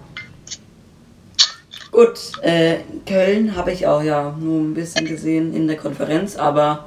Gut, 1.93 2.19
äh, 2.43 2.79
Köln 3.07 3.55
habe 3.55 3.71
ich 3.71 3.87
auch 3.87 4.03
ja 4.03 4.35
nur 4.39 4.61
ein 4.61 4.75
bisschen 4.75 5.07
gesehen 5.07 5.55
in 5.55 5.69
der 5.69 5.77
Konferenz, 5.77 6.37
aber 6.37 6.87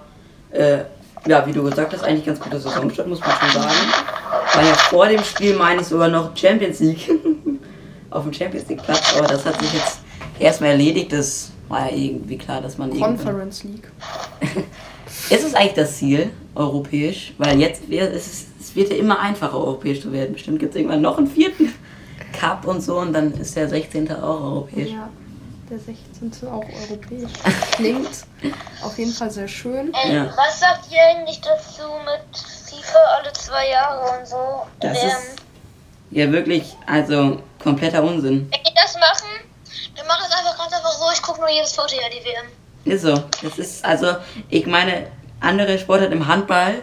äh, 0.52 0.80
ja, 1.28 1.46
wie 1.46 1.52
du 1.52 1.64
gesagt 1.64 1.94
hast, 1.94 2.04
eigentlich 2.04 2.26
ganz 2.26 2.40
guter 2.40 2.60
Saisonstart, 2.60 3.08
muss 3.08 3.20
man 3.20 3.32
schon 3.32 3.62
sagen. 3.62 3.76
War 4.54 4.64
ja 4.64 4.74
vor 4.74 5.08
dem 5.08 5.24
Spiel, 5.24 5.56
meine 5.56 5.82
ich, 5.82 5.88
sogar 5.88 6.08
noch 6.08 6.36
Champions 6.36 6.80
League. 6.80 7.10
Auf 8.10 8.24
dem 8.24 8.34
Champions 8.34 8.70
League 8.70 8.82
Platz, 8.82 9.16
aber 9.18 9.28
das 9.28 9.46
hat 9.46 9.60
sich 9.60 9.74
jetzt 9.74 10.00
erstmal 10.40 10.72
erledigt. 10.72 11.12
Das 11.12 11.52
war 11.68 11.92
ja 11.92 11.96
irgendwie 11.96 12.38
klar, 12.38 12.62
dass 12.62 12.78
man 12.78 12.98
Conference 12.98 13.64
League. 13.66 13.92
ist 15.30 15.44
es 15.44 15.54
eigentlich 15.54 15.74
das 15.74 15.98
Ziel, 15.98 16.30
europäisch? 16.56 17.34
Weil 17.38 17.60
jetzt 17.60 17.84
es, 17.90 18.48
es 18.60 18.76
wird 18.76 18.92
ja 18.92 18.96
immer 18.96 19.20
einfacher, 19.20 19.58
europäisch 19.58 20.02
zu 20.02 20.14
werden. 20.14 20.34
Bestimmt 20.34 20.60
gibt 20.60 20.72
es 20.72 20.78
irgendwann 20.78 21.02
noch 21.02 21.18
einen 21.18 21.28
vierten 21.28 21.74
Cup 22.32 22.66
und 22.66 22.82
so 22.82 23.00
und 23.00 23.14
dann 23.14 23.34
ist 23.34 23.56
der 23.56 23.68
16. 23.68 24.12
auch 24.14 24.42
europäisch. 24.42 24.92
Ja, 24.92 25.10
der 25.70 25.80
16. 25.80 26.50
auch 26.50 26.64
europäisch. 26.90 27.32
Klingt 27.72 28.10
auf 28.84 28.98
jeden 28.98 29.12
Fall 29.14 29.30
sehr 29.32 29.48
schön. 29.48 29.94
Ey, 29.94 30.16
Ja. 30.16 30.34
was 30.36 30.60
sagt 30.60 30.92
ihr 30.92 31.00
eigentlich 31.02 31.42
dazu 31.42 31.84
mit 32.06 32.38
FIFA 32.70 33.00
alle 33.18 33.34
zwei 33.34 33.70
Jahre 33.70 34.20
und 34.20 34.28
so? 34.28 34.62
Das 34.80 34.98
ähm, 35.04 35.10
ist 35.10 35.36
ja 36.12 36.32
wirklich, 36.32 36.76
also 36.86 37.42
kompletter 37.62 38.04
Unsinn. 38.04 38.50
wenn 38.52 38.64
die 38.64 38.74
das 38.76 38.96
machen, 38.96 39.30
dann 39.96 40.08
mach 40.08 40.20
es 40.26 40.32
einfach 40.34 40.58
ganz 40.58 40.74
einfach 40.74 40.92
so, 40.94 41.06
ich 41.14 41.22
gucke 41.22 41.40
nur 41.42 41.50
jedes 41.50 41.74
Foto 41.74 41.96
ja 41.96 42.08
die 42.10 42.24
WM. 42.26 42.46
Ist 42.86 43.02
so. 43.02 43.14
Das 43.44 43.58
ist, 43.58 43.84
also, 43.84 44.16
ich 44.50 44.66
meine, 44.66 45.08
andere 45.42 45.78
Sportarten 45.78 46.14
im 46.14 46.28
Handball, 46.28 46.76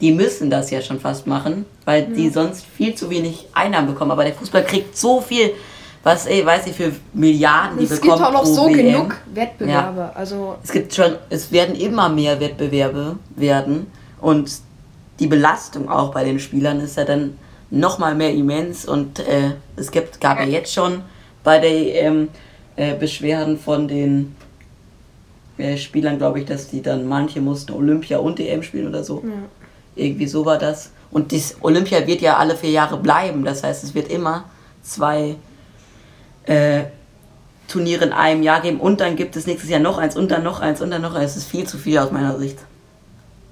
die 0.00 0.12
müssen 0.12 0.50
das 0.50 0.70
ja 0.70 0.80
schon 0.80 0.98
fast 1.00 1.26
machen, 1.26 1.66
weil 1.84 2.06
die 2.06 2.30
sonst 2.30 2.64
viel 2.64 2.94
zu 2.94 3.10
wenig 3.10 3.46
Einnahmen 3.52 3.86
bekommen. 3.88 4.10
Aber 4.10 4.24
der 4.24 4.34
Fußball 4.34 4.64
kriegt 4.64 4.96
so 4.96 5.20
viel 5.20 5.54
was, 6.04 6.26
ey, 6.26 6.44
weiß 6.44 6.66
ich, 6.66 6.74
für 6.74 6.92
Milliarden 7.14 7.78
die 7.78 7.84
es 7.84 7.90
gibt 7.92 8.02
bekommen 8.02 8.24
auch 8.24 8.32
noch 8.32 8.44
so 8.44 8.66
WM. 8.66 8.76
genug 8.76 9.16
Wettbewerbe. 9.32 10.12
Also 10.14 10.56
Es 10.62 10.70
gibt 10.70 10.94
schon, 10.94 11.16
es 11.30 11.50
werden 11.50 11.74
immer 11.74 12.08
mehr 12.10 12.38
Wettbewerbe 12.38 13.16
werden 13.34 13.86
und 14.20 14.52
die 15.18 15.26
Belastung 15.26 15.88
auch 15.88 16.12
bei 16.12 16.24
den 16.24 16.38
Spielern 16.38 16.80
ist 16.80 16.96
ja 16.96 17.04
dann 17.04 17.38
nochmal 17.70 18.14
mehr 18.14 18.32
immens 18.32 18.84
und 18.84 19.18
äh, 19.20 19.52
es 19.76 19.90
gibt, 19.90 20.20
gab 20.20 20.38
ja 20.38 20.44
jetzt 20.46 20.72
schon 20.72 21.02
bei 21.42 21.58
der 21.58 22.04
EM 22.04 22.28
äh, 22.76 22.94
Beschwerden 22.94 23.58
von 23.58 23.88
den 23.88 24.36
äh, 25.56 25.76
Spielern, 25.76 26.18
glaube 26.18 26.40
ich, 26.40 26.44
dass 26.46 26.68
die 26.68 26.82
dann 26.82 27.08
manche 27.08 27.40
mussten 27.40 27.72
Olympia 27.72 28.18
und 28.18 28.38
EM 28.40 28.62
spielen 28.62 28.88
oder 28.88 29.02
so. 29.04 29.22
Irgendwie 29.96 30.26
so 30.26 30.44
war 30.44 30.58
das. 30.58 30.90
Und 31.10 31.32
das 31.32 31.56
Olympia 31.60 32.06
wird 32.06 32.20
ja 32.20 32.36
alle 32.36 32.56
vier 32.56 32.70
Jahre 32.70 32.96
bleiben. 32.96 33.44
Das 33.44 33.62
heißt, 33.62 33.84
es 33.84 33.94
wird 33.94 34.10
immer 34.10 34.44
zwei 34.82 35.36
äh, 36.46 36.84
Turniere 37.68 38.04
in 38.04 38.12
einem 38.12 38.42
Jahr 38.42 38.60
geben 38.60 38.78
und 38.80 39.00
dann 39.00 39.16
gibt 39.16 39.36
es 39.36 39.46
nächstes 39.46 39.70
Jahr 39.70 39.80
noch 39.80 39.98
eins 39.98 40.16
und 40.16 40.28
dann 40.30 40.42
noch 40.42 40.60
eins 40.60 40.80
und 40.80 40.90
dann 40.90 41.02
noch 41.02 41.14
eins. 41.14 41.34
Das 41.34 41.42
ist 41.44 41.50
viel 41.50 41.66
zu 41.66 41.78
viel 41.78 41.98
aus 41.98 42.10
meiner 42.10 42.38
Sicht. 42.38 42.58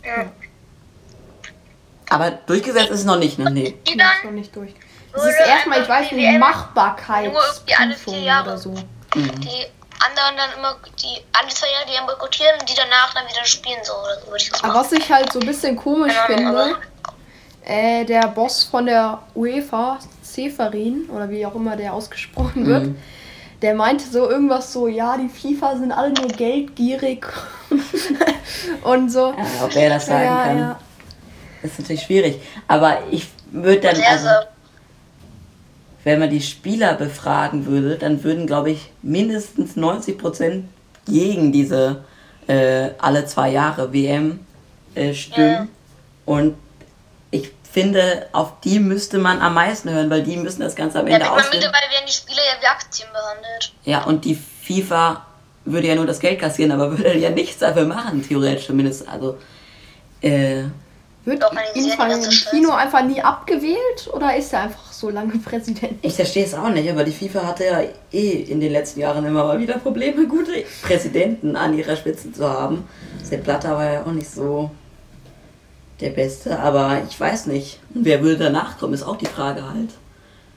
Ja. 0.05 0.27
Aber 2.11 2.31
durchgesetzt 2.31 2.91
ist 2.91 3.01
es 3.01 3.05
noch 3.07 3.19
nicht, 3.19 3.39
ne? 3.39 3.51
Nee. 3.51 3.75
Die 3.87 3.93
ist 3.93 4.25
noch 4.25 4.31
nicht 4.33 4.55
durch. 4.55 4.75
Es 5.15 5.25
ist 5.25 5.41
erstmal, 5.41 5.83
ich 5.83 5.89
weiß 5.89 6.09
die 6.11 6.15
nicht, 6.17 6.39
Machbarkeitsprüfung 6.39 8.23
Jahre. 8.23 8.49
oder 8.51 8.59
so. 8.59 8.71
Mhm. 8.71 9.41
die 9.41 9.67
anderen 10.05 10.37
dann 10.37 10.59
immer, 10.59 10.77
die 10.99 11.23
alle 11.33 11.49
zwei 11.49 11.67
Jahre 11.71 11.87
die 11.89 11.95
dann 11.97 12.07
boykottieren 12.07 12.59
und 12.61 12.69
die 12.69 12.75
danach 12.75 13.13
dann 13.15 13.25
wieder 13.29 13.45
spielen 13.45 13.79
so 13.83 13.93
oder 13.93 14.21
so 14.21 14.27
würde 14.27 14.43
ich 14.43 14.51
das 14.51 14.65
Aber 14.65 14.75
was 14.75 14.93
ich 14.93 15.11
halt 15.11 15.33
so 15.33 15.39
ein 15.39 15.47
bisschen 15.47 15.77
komisch 15.77 16.13
Ja, 16.15 16.27
finde, 16.27 16.49
aber- 16.49 16.79
äh, 17.65 18.05
der 18.05 18.29
Boss 18.29 18.65
von 18.65 18.87
der 18.87 19.21
UEFA, 19.35 19.99
Seferin, 20.23 21.09
oder 21.15 21.29
wie 21.31 21.45
auch 21.47 21.55
immer 21.55 21.77
der 21.77 21.93
ausgesprochen 21.95 22.67
wird, 22.67 22.87
Mhm. 22.87 22.97
der 23.61 23.75
meinte 23.75 24.05
so 24.11 24.29
irgendwas 24.29 24.73
so, 24.73 24.89
ja, 24.89 25.17
die 25.17 25.29
FIFA 25.29 25.77
sind 25.77 25.93
alle 25.93 26.13
nur 26.13 26.29
geldgierig 26.29 27.27
und 28.85 29.11
so. 29.11 29.29
Ja, 29.37 29.65
ob 29.65 29.77
er 29.77 29.91
das 29.91 30.07
sagen 30.07 30.25
Ja, 30.25 30.45
kann, 30.45 30.59
ja. 30.59 30.79
ist 31.63 31.79
natürlich 31.79 32.03
schwierig. 32.03 32.41
Aber 32.69 32.99
ich 33.11 33.29
würde 33.51 33.81
dann, 33.81 33.97
also, 34.11 34.25
so, 34.27 34.31
wenn 36.05 36.19
man 36.19 36.31
die 36.31 36.41
Spieler 36.41 36.95
befragen 36.95 37.67
würde, 37.67 37.97
dann 37.97 38.25
würden, 38.25 38.47
glaube 38.47 38.71
ich, 38.71 38.91
mindestens 39.03 39.77
90% 39.77 40.65
gegen 41.07 41.53
diese 41.53 42.05
äh, 42.49 42.91
alle 42.99 43.25
zwei 43.27 43.51
Jahre 43.51 43.93
WM 43.93 44.41
äh, 44.97 45.15
stimmen. 45.15 45.51
Ja. 45.53 45.67
Und 46.27 46.55
finde, 47.73 48.27
auf 48.33 48.61
die 48.63 48.79
müsste 48.79 49.19
man 49.19 49.41
am 49.41 49.55
meisten 49.55 49.91
hören, 49.91 50.11
weil 50.11 50.23
die 50.23 50.37
müssen 50.37 50.61
das 50.61 50.77
Ganze 50.77 51.01
am 51.01 51.07
ja, 51.09 51.15
Ende 51.15 51.27
man 51.27 51.39
ausführen. 51.39 51.55
mittlerweile 51.55 51.91
werden 51.91 52.05
die 52.07 52.13
Spieler 52.13 52.43
ja 52.45 52.61
wie 52.61 52.67
Aktien 52.67 53.09
behandelt. 53.13 53.73
Ja, 53.85 54.05
und 54.05 54.25
die 54.25 54.35
FIFA 54.35 55.27
würde 55.65 55.89
ja 55.89 55.95
nur 55.95 56.07
das 56.07 56.21
Geld 56.21 56.39
kassieren, 56.39 56.73
aber 56.73 56.91
würde 56.99 57.19
ja 57.19 57.31
nichts 57.31 57.59
dafür 57.59 57.87
machen, 57.87 58.23
theoretisch 58.27 58.67
zumindest. 58.67 59.09
Also, 59.09 59.39
äh, 60.21 60.65
Wird 61.25 61.43
Infantino 61.43 61.97
ganze 61.97 62.31
Scheiße. 62.31 62.57
Kino 62.57 62.73
einfach 62.73 63.05
nie 63.05 63.23
abgewählt 63.23 64.11
oder 64.13 64.37
ist 64.37 64.53
er 64.53 64.65
einfach 64.65 64.93
so 64.93 65.09
lange 65.09 65.39
Präsident? 65.45 65.99
ich 66.03 66.15
verstehe 66.15 66.45
es 66.45 66.53
auch 66.53 66.69
nicht, 66.69 66.91
aber 66.91 67.05
die 67.05 67.13
FIFA 67.13 67.47
hatte 67.47 67.65
ja 67.65 67.81
eh 68.13 68.31
in 68.43 68.61
den 68.61 68.73
letzten 68.73 69.01
Jahren 69.01 69.25
immer 69.25 69.45
mal 69.45 69.59
wieder 69.59 69.79
Probleme, 69.79 70.27
gute 70.27 70.53
Präsidenten 70.83 71.57
an 71.57 71.77
ihrer 71.77 71.97
Spitze 71.97 72.33
zu 72.33 72.49
haben. 72.49 72.87
Sepp 73.23 73.45
Blatter 73.45 73.73
war 73.77 73.93
ja 73.93 74.03
auch 74.03 74.13
nicht 74.13 74.31
so 74.31 74.71
der 76.03 76.11
Beste, 76.11 76.59
aber 76.59 77.03
ich 77.09 77.19
weiß 77.19 77.47
nicht. 77.47 77.79
Wer 77.91 78.23
würde 78.23 78.45
danach 78.45 78.79
kommen, 78.79 78.93
ist 78.93 79.05
auch 79.05 79.17
die 79.17 79.27
Frage 79.27 79.69
halt. 79.69 79.91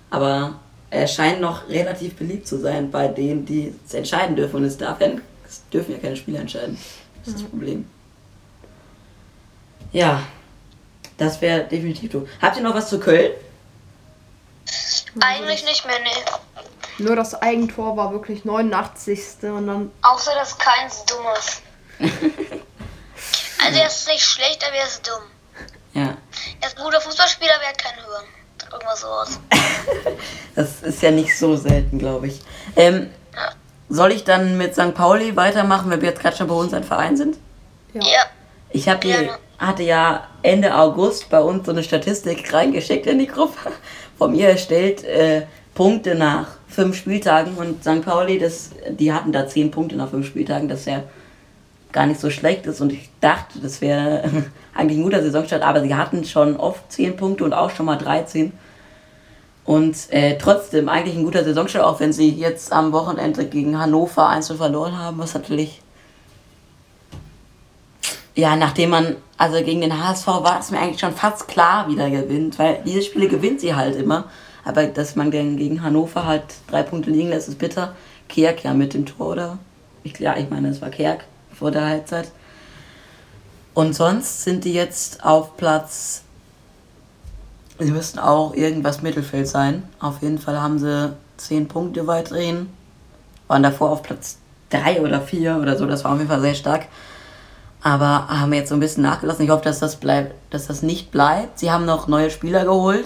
Aber 0.10 0.60
er 0.90 1.08
scheint 1.08 1.40
noch 1.40 1.70
relativ 1.70 2.16
beliebt 2.16 2.48
zu 2.48 2.60
sein 2.60 2.92
bei 2.92 3.08
denen, 3.08 3.46
die 3.46 3.74
es 3.86 3.94
entscheiden 3.94 4.36
dürfen. 4.36 4.58
Und 4.58 4.64
es, 4.66 4.78
darf 4.78 5.00
ja, 5.00 5.12
es 5.48 5.62
dürfen 5.72 5.92
ja 5.92 6.00
keine 6.00 6.16
Spieler 6.16 6.40
entscheiden. 6.40 6.78
Das 7.20 7.30
ist 7.30 7.44
das 7.44 7.50
Problem. 7.50 7.88
Ja, 9.92 10.24
das 11.18 11.42
wäre 11.42 11.64
definitiv 11.64 12.12
du. 12.12 12.28
Habt 12.42 12.58
ihr 12.58 12.64
noch 12.64 12.76
was 12.76 12.90
zu 12.90 13.00
Köln? 13.00 13.32
Eigentlich 15.20 15.64
nicht 15.64 15.86
mehr, 15.86 16.00
nee. 16.04 17.04
Nur 17.04 17.16
das 17.16 17.36
Eigentor 17.36 17.96
war 17.96 18.12
wirklich 18.12 18.46
89. 18.46 19.20
und 19.44 19.68
dann 19.68 19.92
Außer, 20.02 20.34
dass 20.36 20.58
keins 20.58 21.06
dumm 21.06 21.26
ist. 21.38 21.62
also 23.66 23.80
er 23.80 23.88
ist 23.88 24.08
nicht 24.08 24.24
schlecht, 24.24 24.66
aber 24.66 24.76
er 24.76 24.88
ist 24.88 25.08
dumm. 25.08 25.35
Ja. 25.96 26.18
Er 26.62 26.68
ist 26.68 26.78
ein 26.78 26.84
guter 26.84 27.02
Fußballspieler, 27.02 27.56
aber 27.56 27.64
er 27.64 27.70
hat 27.70 27.78
kein 27.78 27.96
Hirn. 27.96 28.72
Irgendwas 28.72 29.02
sowas. 29.02 29.40
Das 30.56 30.84
ist 30.84 31.02
ja 31.02 31.12
nicht 31.12 31.38
so 31.38 31.58
selten, 31.58 32.00
glaube 32.00 32.28
ich. 32.28 32.40
Ähm, 32.78 33.10
soll 33.90 34.14
ich 34.14 34.24
dann 34.24 34.58
mit 34.58 34.74
St. 34.74 34.94
Pauli 34.94 35.36
weitermachen, 35.36 35.92
wenn 35.92 36.00
wir 36.00 36.10
jetzt 36.10 36.22
gerade 36.22 36.38
schon 36.38 36.48
bei 36.48 36.56
uns 36.56 36.74
ein 36.74 36.86
Verein 36.86 37.18
sind? 37.18 37.38
ja. 37.94 38.02
Ja. 38.02 38.24
Ich 38.70 38.90
hab 38.90 39.06
hatte 39.58 39.84
ja 39.84 40.28
Ende 40.42 40.76
August 40.76 41.30
bei 41.30 41.40
uns 41.40 41.66
so 41.66 41.72
eine 41.72 41.84
Statistik 41.84 42.52
reingeschickt 42.52 43.06
in 43.08 43.20
die 43.20 43.28
Gruppe. 43.28 43.72
Von 44.18 44.32
mir 44.32 44.50
erstellt 44.50 45.04
äh, 45.04 45.44
Punkte 45.74 46.16
nach 46.16 46.48
fünf 46.68 46.98
Spieltagen 46.98 47.56
und 47.56 47.84
St. 47.84 48.04
Pauli, 48.04 48.40
das, 48.40 48.72
die 48.90 49.14
hatten 49.14 49.32
da 49.32 49.48
zehn 49.48 49.72
Punkte 49.72 49.96
nach 49.96 50.10
fünf 50.10 50.28
Spieltagen, 50.28 50.68
das 50.68 50.86
ja 50.86 51.04
gar 51.96 52.06
nicht 52.06 52.20
so 52.20 52.30
schlecht 52.30 52.68
ist 52.68 52.82
und 52.82 52.92
ich 52.92 53.10
dachte, 53.22 53.60
das 53.60 53.82
wäre 53.82 54.24
eigentlich 54.76 55.00
ein 55.00 55.04
guter 55.04 55.24
Saisonstart, 55.24 55.64
aber 55.64 55.82
sie 55.82 55.96
hatten 55.96 56.26
schon 56.26 56.58
oft 56.58 56.92
zehn 56.92 57.16
Punkte 57.16 57.46
und 57.46 57.54
auch 57.54 57.72
schon 57.72 57.86
mal 57.88 57.98
13. 57.98 58.52
Und 59.64 59.96
äh, 60.12 60.38
trotzdem 60.38 60.90
eigentlich 60.90 61.16
ein 61.16 61.24
guter 61.24 61.44
Saisonstart, 61.44 61.86
auch 61.86 62.00
wenn 62.00 62.14
sie 62.14 62.30
jetzt 62.30 62.72
am 62.72 62.92
Wochenende 62.92 63.46
gegen 63.46 63.80
Hannover 63.80 64.28
1 64.28 64.52
verloren 64.52 65.00
haben, 65.00 65.18
was 65.18 65.34
natürlich 65.34 65.82
ja, 68.36 68.58
nachdem 68.58 68.90
man, 68.90 69.16
also 69.38 69.64
gegen 69.64 69.80
den 69.80 69.98
HSV 69.98 70.28
war 70.28 70.60
es 70.60 70.70
mir 70.70 70.80
eigentlich 70.80 71.00
schon 71.00 71.14
fast 71.14 71.48
klar, 71.48 71.88
wie 71.88 71.96
der 71.96 72.10
gewinnt, 72.10 72.60
weil 72.60 72.82
diese 72.86 73.02
Spiele 73.02 73.30
gewinnt 73.30 73.62
sie 73.62 73.74
halt 73.74 73.96
immer. 73.96 74.26
Aber 74.66 74.86
dass 74.88 75.16
man 75.16 75.32
gegen 75.32 75.82
Hannover 75.82 76.26
halt 76.26 76.44
drei 76.70 76.84
Punkte 76.84 77.12
liegen 77.12 77.30
lässt, 77.30 77.48
ist 77.48 77.58
bitter. 77.58 77.96
Kerk 78.28 78.66
ja 78.66 78.74
mit 78.74 78.94
dem 78.94 79.06
Tor, 79.06 79.28
oder? 79.28 79.58
Ich, 80.04 80.20
ja, 80.20 80.36
ich 80.36 80.50
meine, 80.50 80.68
es 80.68 80.82
war 80.82 80.90
Kerk 80.90 81.24
vor 81.58 81.72
der 81.72 81.86
Halbzeit. 81.86 82.32
Und 83.74 83.94
sonst 83.94 84.44
sind 84.44 84.64
die 84.64 84.74
jetzt 84.74 85.24
auf 85.24 85.58
Platz. 85.58 86.24
Sie 87.80 87.92
müssten 87.92 88.20
auch 88.20 88.54
irgendwas 88.54 89.02
Mittelfeld 89.02 89.48
sein. 89.48 89.84
Auf 90.00 90.22
jeden 90.22 90.40
Fall 90.40 90.62
haben 90.62 90.80
sie 90.80 91.14
zehn 91.38 91.68
Punkte 91.68 92.08
weiterhin. 92.08 92.70
Waren 93.48 93.64
davor 93.64 93.92
auf 93.92 94.04
Platz 94.04 94.38
drei 94.70 95.02
oder 95.02 95.22
vier 95.22 95.58
oder 95.58 95.78
so. 95.78 95.86
Das 95.86 96.04
war 96.04 96.14
auf 96.14 96.18
jeden 96.18 96.30
Fall 96.30 96.42
sehr 96.42 96.56
stark 96.56 96.88
aber 97.86 98.28
haben 98.30 98.52
jetzt 98.52 98.70
so 98.70 98.76
ein 98.76 98.80
bisschen 98.80 99.04
nachgelassen. 99.04 99.46
Ich 99.46 99.52
hoffe, 99.52 99.64
dass 99.64 99.78
das 99.78 99.98
bleibt, 99.98 100.34
dass 100.50 100.66
das 100.66 100.82
nicht 100.82 101.12
bleibt. 101.12 101.60
Sie 101.60 101.70
haben 101.70 101.86
noch 101.86 102.08
neue 102.08 102.32
Spieler 102.32 102.66
geholt. 102.66 103.06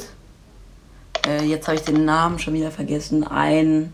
Äh, 1.28 1.44
jetzt 1.44 1.68
habe 1.68 1.76
ich 1.76 1.84
den 1.84 2.06
Namen 2.06 2.40
schon 2.40 2.54
wieder 2.54 2.72
vergessen. 2.72 3.28
Ein 3.28 3.92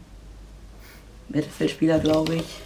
Mittelfeldspieler, 1.29 1.97
glaube 1.97 2.35
ich. 2.35 2.61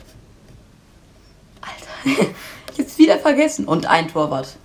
Hab's 2.77 2.98
wieder 2.98 3.18
vergessen. 3.18 3.65
Und 3.65 3.86
ein 3.86 4.08
Torwart. 4.08 4.56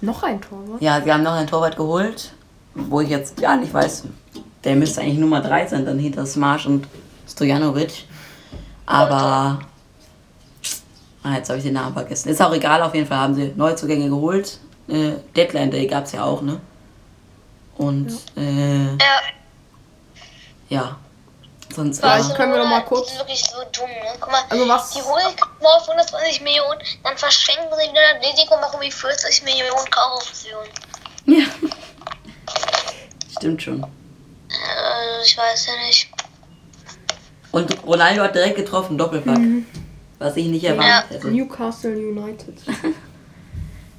Noch 0.00 0.22
ein 0.22 0.40
Tor, 0.40 0.58
ne? 0.60 0.76
Ja, 0.80 1.00
sie 1.02 1.12
haben 1.12 1.22
noch 1.22 1.32
einen 1.32 1.46
Torwart 1.46 1.76
geholt, 1.76 2.32
wo 2.74 3.00
ich 3.00 3.08
jetzt 3.08 3.40
gar 3.40 3.56
nicht 3.56 3.72
weiß. 3.72 4.04
Der 4.64 4.76
müsste 4.76 5.00
eigentlich 5.00 5.18
Nummer 5.18 5.40
3 5.40 5.66
sein, 5.68 5.86
dann 5.86 5.98
hinter 5.98 6.26
Smash 6.26 6.66
und 6.66 6.86
Stojanovic. 7.28 8.04
Aber. 8.84 9.60
Ah, 11.22 11.34
jetzt 11.34 11.48
habe 11.48 11.58
ich 11.58 11.64
den 11.64 11.74
Namen 11.74 11.92
vergessen. 11.92 12.28
Ist 12.28 12.40
auch 12.42 12.52
egal, 12.52 12.82
auf 12.82 12.94
jeden 12.94 13.06
Fall 13.06 13.18
haben 13.18 13.34
sie 13.34 13.52
Neuzugänge 13.56 14.08
geholt. 14.08 14.60
Äh, 14.88 15.12
Deadline 15.34 15.70
Day 15.70 15.86
gab 15.86 16.04
es 16.04 16.12
ja 16.12 16.22
auch, 16.22 16.42
ne? 16.42 16.60
Und 17.78 18.12
äh, 18.36 18.96
Ja. 20.68 20.96
Ja. 21.70 21.74
Sonst. 21.76 21.98
Äh, 22.02 22.34
können 22.36 22.52
wir 22.52 22.58
noch 22.60 22.68
mal 22.68 22.80
Die 22.80 22.86
kurz- 22.86 23.08
sind 23.08 23.18
wirklich 23.18 23.42
so 23.44 23.56
dumm, 23.72 23.88
ne? 23.90 24.16
Guck 24.20 24.30
mal, 24.30 24.42
Also 24.48 24.68
was- 24.68 24.90
die 24.90 25.02
holen 25.02 25.34
mal 25.62 25.76
auf 25.76 25.86
120 25.88 26.40
Millionen, 26.42 26.78
dann 27.02 27.16
verschenken 27.16 27.66
sie 27.70 27.90
wieder 27.90 28.00
das 28.20 28.30
Risiko, 28.32 28.56
machen 28.56 28.80
wie 28.80 28.90
40 28.90 29.42
Millionen 29.44 29.90
Kaufoptionen. 29.90 30.68
ja. 31.26 31.44
Stimmt 33.36 33.62
schon. 33.62 33.82
Äh, 33.82 35.24
ich 35.24 35.36
weiß 35.36 35.66
ja 35.66 35.72
nicht. 35.86 36.08
Und 37.52 37.84
Ronaldo 37.86 38.22
hat 38.22 38.34
direkt 38.34 38.56
getroffen, 38.56 38.96
Doppelpack. 38.96 39.38
Was 40.18 40.36
ich 40.36 40.46
nicht 40.46 40.64
erwartet 40.64 41.10
hätte. 41.18 41.28
Newcastle 41.28 41.90
United. 41.96 42.54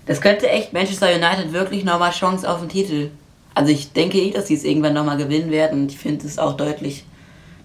Das 0.08 0.22
könnte 0.22 0.48
echt 0.50 0.72
Manchester 0.72 1.08
United 1.14 1.52
wirklich 1.52 1.84
nochmal 1.84 2.12
Chance 2.14 2.50
auf 2.50 2.62
den 2.62 2.70
Titel. 2.70 3.12
Also 3.54 3.74
ich 3.74 3.92
denke 3.92 4.18
eh, 4.18 4.32
dass 4.32 4.48
sie 4.48 4.54
es 4.56 4.64
irgendwann 4.64 4.94
nochmal 4.94 5.18
gewinnen 5.18 5.52
werden. 5.52 5.82
Und 5.82 5.92
ich 5.92 5.98
finde 6.00 6.26
es 6.26 6.40
auch 6.40 6.56
deutlich, 6.56 7.04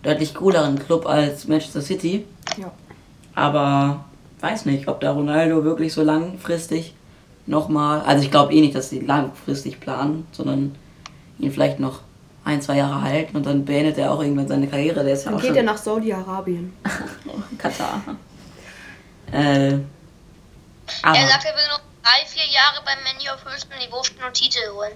deutlich 0.03 0.35
cooleren 0.35 0.79
Club 0.79 1.07
als 1.07 1.47
Manchester 1.49 1.83
City. 1.83 2.27
Ja. 2.57 2.73
Aber 3.35 4.05
weiß 4.41 4.67
nicht, 4.67 4.89
ob 4.89 5.01
da 5.01 5.13
Ronaldo 5.13 5.65
wirklich 5.65 5.93
so 5.93 6.03
langfristig 6.03 6.95
nochmal. 7.47 8.01
Also 8.03 8.25
ich 8.25 8.31
glaube 8.31 8.53
eh 8.53 8.61
nicht, 8.61 8.75
dass 8.75 8.91
sie 8.91 9.01
langfristig 9.01 9.81
planen, 9.81 10.27
sondern 10.33 10.75
ihn 11.39 11.53
vielleicht 11.53 11.81
noch 11.81 12.01
ein, 12.45 12.61
zwei 12.61 12.77
Jahre 12.77 13.03
halten 13.03 13.37
und 13.37 13.47
dann 13.47 13.65
beendet 13.65 13.99
er 13.99 14.13
auch 14.13 14.21
irgendwann 14.21 14.49
seine 14.49 14.67
Karriere. 14.67 15.05
Der 15.05 15.15
ist 15.15 15.25
ja 15.25 15.31
Dann 15.31 15.39
auch 15.39 15.43
geht 15.43 15.51
schon 15.51 15.57
er 15.59 15.63
nach 15.63 15.79
Saudi-Arabien. 15.79 16.73
Katar. 17.59 18.03
Äh, 19.31 19.79
aber, 21.03 21.17
Er 21.17 21.29
sagt, 21.29 21.45
er 21.45 21.55
will 21.55 21.69
noch 21.71 21.81
drei, 22.03 22.27
vier 22.27 22.45
Jahre 22.53 22.83
beim 22.85 22.99
Menu 23.05 23.31
auf 23.33 23.45
höchstem 23.45 23.79
Niveau 23.79 24.03
spielen 24.03 24.27
und 24.27 24.35
Titel 24.35 24.59
holen. 24.75 24.93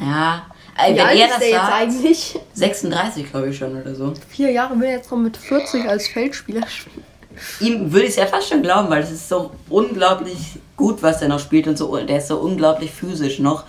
ja, 0.00 0.46
Wie 0.76 0.96
wenn 0.96 1.06
alt 1.06 1.18
er 1.18 1.24
ist 1.26 1.32
das 1.32 1.38
der 1.38 1.48
jetzt 1.48 1.60
sagt, 1.60 1.72
eigentlich? 1.72 2.40
36 2.54 3.30
glaube 3.30 3.48
ich 3.50 3.58
schon 3.58 3.80
oder 3.80 3.94
so. 3.94 4.12
Vier 4.28 4.50
Jahre 4.50 4.78
will 4.78 4.86
er 4.88 4.96
jetzt 4.96 5.10
noch 5.10 5.18
mit 5.18 5.36
40 5.36 5.88
als 5.88 6.08
Feldspieler 6.08 6.66
spielen. 6.66 7.04
Ihm 7.60 7.92
würde 7.92 8.04
ich 8.04 8.10
es 8.10 8.16
ja 8.16 8.26
fast 8.26 8.48
schon 8.48 8.62
glauben, 8.62 8.90
weil 8.90 9.02
es 9.02 9.10
ist 9.10 9.28
so 9.28 9.50
unglaublich 9.68 10.58
gut, 10.76 11.02
was 11.02 11.22
er 11.22 11.28
noch 11.28 11.40
spielt 11.40 11.66
und 11.66 11.76
so, 11.76 11.96
der 11.96 12.18
ist 12.18 12.28
so 12.28 12.38
unglaublich 12.38 12.90
physisch 12.90 13.38
noch, 13.38 13.64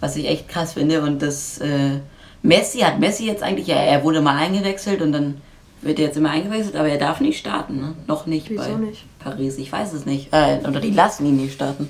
was 0.00 0.16
ich 0.16 0.26
echt 0.26 0.48
krass 0.48 0.74
finde. 0.74 1.02
Und 1.02 1.22
das 1.22 1.58
äh, 1.58 2.00
Messi 2.42 2.80
hat 2.80 2.98
Messi 2.98 3.26
jetzt 3.26 3.42
eigentlich, 3.42 3.66
ja, 3.66 3.76
er 3.76 4.04
wurde 4.04 4.20
mal 4.20 4.36
eingewechselt 4.36 5.00
und 5.02 5.12
dann 5.12 5.40
wird 5.82 5.98
er 5.98 6.06
jetzt 6.06 6.16
immer 6.16 6.30
eingewechselt, 6.30 6.76
aber 6.76 6.88
er 6.88 6.98
darf 6.98 7.20
nicht 7.20 7.38
starten, 7.38 7.76
ne? 7.76 7.94
Noch 8.06 8.26
nicht 8.26 8.50
Wieso 8.50 8.62
bei 8.62 8.86
nicht? 8.86 9.04
Paris. 9.18 9.58
Ich 9.58 9.70
weiß 9.70 9.92
es 9.92 10.06
nicht. 10.06 10.32
Äh, 10.32 10.58
oder 10.66 10.80
die 10.80 10.90
lassen 10.90 11.26
ihn 11.26 11.36
nicht 11.36 11.54
starten. 11.54 11.88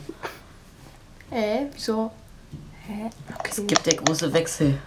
Äh, 1.31 1.67
wieso? 1.73 2.11
Hä? 2.87 3.11
Es 3.45 3.59
Okay. 3.59 3.67
gibt 3.67 3.87
der 3.87 3.95
große 3.97 4.33
Wechsel. 4.33 4.79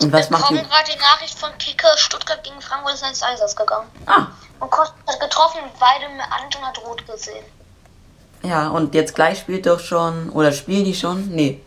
Und 0.00 0.12
was 0.12 0.28
Wir 0.30 0.32
macht 0.38 0.48
bekommen 0.48 0.60
die? 0.64 0.68
gerade 0.70 0.90
die 0.92 0.98
Nachricht 0.98 1.38
von 1.38 1.50
Kicker, 1.58 1.96
Stuttgart 1.96 2.42
gegen 2.42 2.60
Frankfurt 2.60 2.94
ist 2.94 3.06
ins 3.06 3.22
Eisers 3.22 3.54
gegangen. 3.54 3.88
Ah, 4.06 4.26
Und 4.58 4.70
Kost 4.70 4.94
hat 5.06 5.20
getroffen, 5.20 5.58
beide 5.78 6.08
mit 6.12 6.22
Anton 6.30 6.62
hat 6.62 6.78
rot 6.84 7.06
gesehen. 7.06 7.44
ja, 8.42 8.68
und 8.68 8.94
jetzt 8.94 9.14
gleich 9.14 9.38
spielt 9.40 9.66
doch 9.66 9.78
schon, 9.80 10.30
oder 10.30 10.50
spielen 10.52 10.84
die 10.84 10.94
schon? 10.94 11.28
Nee. 11.28 11.60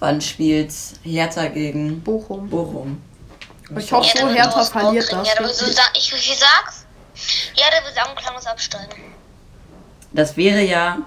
Wann 0.00 0.20
spielt 0.20 0.72
Hertha 1.02 1.46
gegen 1.48 2.00
Bochum. 2.02 2.48
Bochum? 2.48 3.02
Ich 3.78 3.92
hoffe 3.92 4.18
so, 4.18 4.28
Hertha 4.28 4.64
verliert 4.64 5.12
das. 5.12 5.28
Ja, 5.28 5.48
so 5.48 5.66
sagen, 5.66 5.88
ich, 5.94 6.12
ich 6.12 6.38
sag's. 6.38 6.84
Ja, 7.54 7.66
der 7.70 7.84
wird 7.84 7.94
sagen, 7.94 8.10
Absteigen. 8.54 9.02
Das 10.12 10.36
wäre 10.36 10.60
ja 10.62 10.98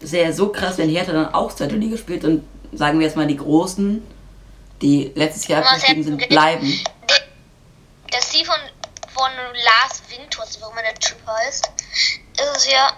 sehr 0.00 0.32
so 0.32 0.48
krass, 0.50 0.78
wenn 0.78 0.88
Hertha 0.88 1.12
dann 1.12 1.34
auch 1.34 1.54
zweite 1.54 1.76
Liga 1.76 1.96
spielt 1.96 2.24
und 2.24 2.44
sagen 2.72 2.98
wir 2.98 3.06
jetzt 3.06 3.16
mal 3.16 3.26
die 3.26 3.36
Großen, 3.36 4.02
die 4.82 5.12
letztes 5.14 5.48
Jahr 5.48 5.64
abgestiegen 5.64 6.04
sind, 6.04 6.28
bleiben. 6.28 6.80
Der, 7.08 7.16
der 8.12 8.22
Steve 8.22 8.46
von, 8.46 8.60
von 9.14 9.30
Lars 9.64 10.02
Winters, 10.08 10.58
wie 10.58 10.64
auch 10.64 10.72
immer 10.72 10.82
der 10.82 10.94
Typ 10.94 11.18
heißt, 11.26 11.68
ist 12.34 12.56
es 12.56 12.70
ja 12.70 12.92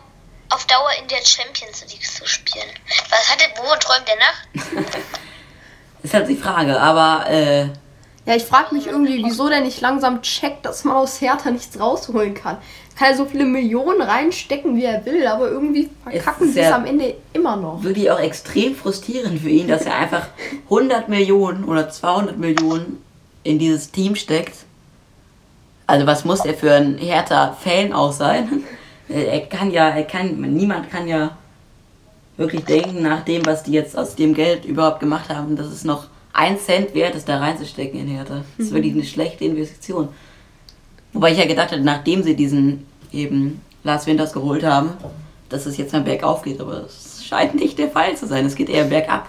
auf 0.51 0.67
Dauer 0.67 0.91
in 1.01 1.09
der 1.09 1.25
Champions 1.25 1.83
League 1.89 2.05
zu 2.05 2.27
spielen. 2.27 2.69
Was 3.09 3.31
hat 3.31 3.41
der, 3.41 3.49
wo 3.63 3.75
träumt 3.77 4.07
der 4.09 4.17
Nacht? 4.17 4.97
Ist 6.03 6.15
halt 6.15 6.29
die 6.29 6.37
Frage, 6.37 6.81
aber 6.81 7.29
äh, 7.29 7.69
Ja, 8.27 8.35
ich 8.37 8.45
frage 8.45 8.75
mich 8.75 8.87
irgendwie, 8.87 9.25
wieso 9.25 9.49
der 9.49 9.61
nicht 9.61 9.81
langsam 9.81 10.23
checkt, 10.23 10.65
dass 10.67 10.85
man 10.85 10.97
aus 10.97 11.21
Hertha 11.21 11.51
nichts 11.51 11.79
rausholen 11.79 12.35
kann. 12.35 12.59
Kann 13.01 13.13
er 13.13 13.17
so 13.17 13.25
viele 13.25 13.47
Millionen 13.47 14.03
reinstecken, 14.03 14.77
wie 14.77 14.85
er 14.85 15.03
will, 15.07 15.27
aber 15.27 15.51
irgendwie 15.51 15.89
verkacken 16.05 16.53
sie 16.53 16.61
es 16.61 16.71
am 16.71 16.85
Ende 16.85 17.15
immer 17.33 17.57
noch. 17.57 17.83
wirklich 17.83 18.11
auch 18.11 18.21
extrem 18.21 18.75
frustrierend 18.75 19.41
für 19.41 19.49
ihn, 19.49 19.69
dass 19.69 19.87
er 19.87 19.97
einfach 19.97 20.27
100 20.65 21.09
Millionen 21.09 21.65
oder 21.65 21.89
200 21.89 22.37
Millionen 22.37 23.03
in 23.43 23.59
dieses 23.59 23.91
Team 23.91 24.17
steckt. 24.17 24.53
Also 25.87 26.07
was 26.07 26.27
muss 26.27 26.45
er 26.45 26.53
für 26.53 26.75
ein 26.75 26.99
Hertha-Fan 26.99 27.95
auch 27.95 28.13
sein? 28.13 28.65
Er 29.09 29.41
kann 29.41 29.73
ja, 29.73 29.89
er 29.89 30.05
kann, 30.05 30.41
niemand 30.41 30.89
kann 30.89 31.09
ja 31.09 31.37
wirklich 32.37 32.65
denken, 32.65 33.03
nach 33.03 33.25
dem, 33.25 33.45
was 33.45 33.65
die 33.65 33.73
jetzt 33.73 33.99
aus 33.99 34.15
dem 34.15 34.35
Geld 34.35 34.65
überhaupt 34.65 35.01
gemacht 35.01 35.31
haben, 35.31 35.57
dass 35.57 35.67
es 35.67 35.83
noch 35.83 36.07
ein 36.33 36.61
Cent 36.61 36.95
wert 36.95 37.17
ist, 37.17 37.29
da 37.29 37.39
reinzustecken 37.39 37.99
in 37.99 38.07
Hertha. 38.07 38.45
Das 38.57 38.67
ist 38.67 38.73
wirklich 38.73 38.93
eine 38.93 39.03
schlechte 39.03 39.47
Investition. 39.47 40.11
Wobei 41.13 41.33
ich 41.33 41.39
ja 41.39 41.47
gedacht 41.47 41.73
hätte, 41.73 41.83
nachdem 41.83 42.23
sie 42.23 42.37
diesen 42.37 42.87
eben 43.13 43.61
Lars 43.85 44.07
Winters 44.07 44.33
geholt 44.33 44.65
haben, 44.65 44.93
dass 45.49 45.67
es 45.67 45.77
jetzt 45.77 45.93
mal 45.93 46.03
bergauf 46.03 46.43
geht, 46.43 46.61
aber 46.61 46.85
es 46.85 47.25
scheint 47.25 47.55
nicht 47.55 47.79
der 47.79 47.91
Fall 47.91 48.17
zu 48.17 48.27
sein. 48.27 48.47
Es 48.47 48.55
geht 48.55 48.69
eher 48.69 48.85
bergab. 48.85 49.29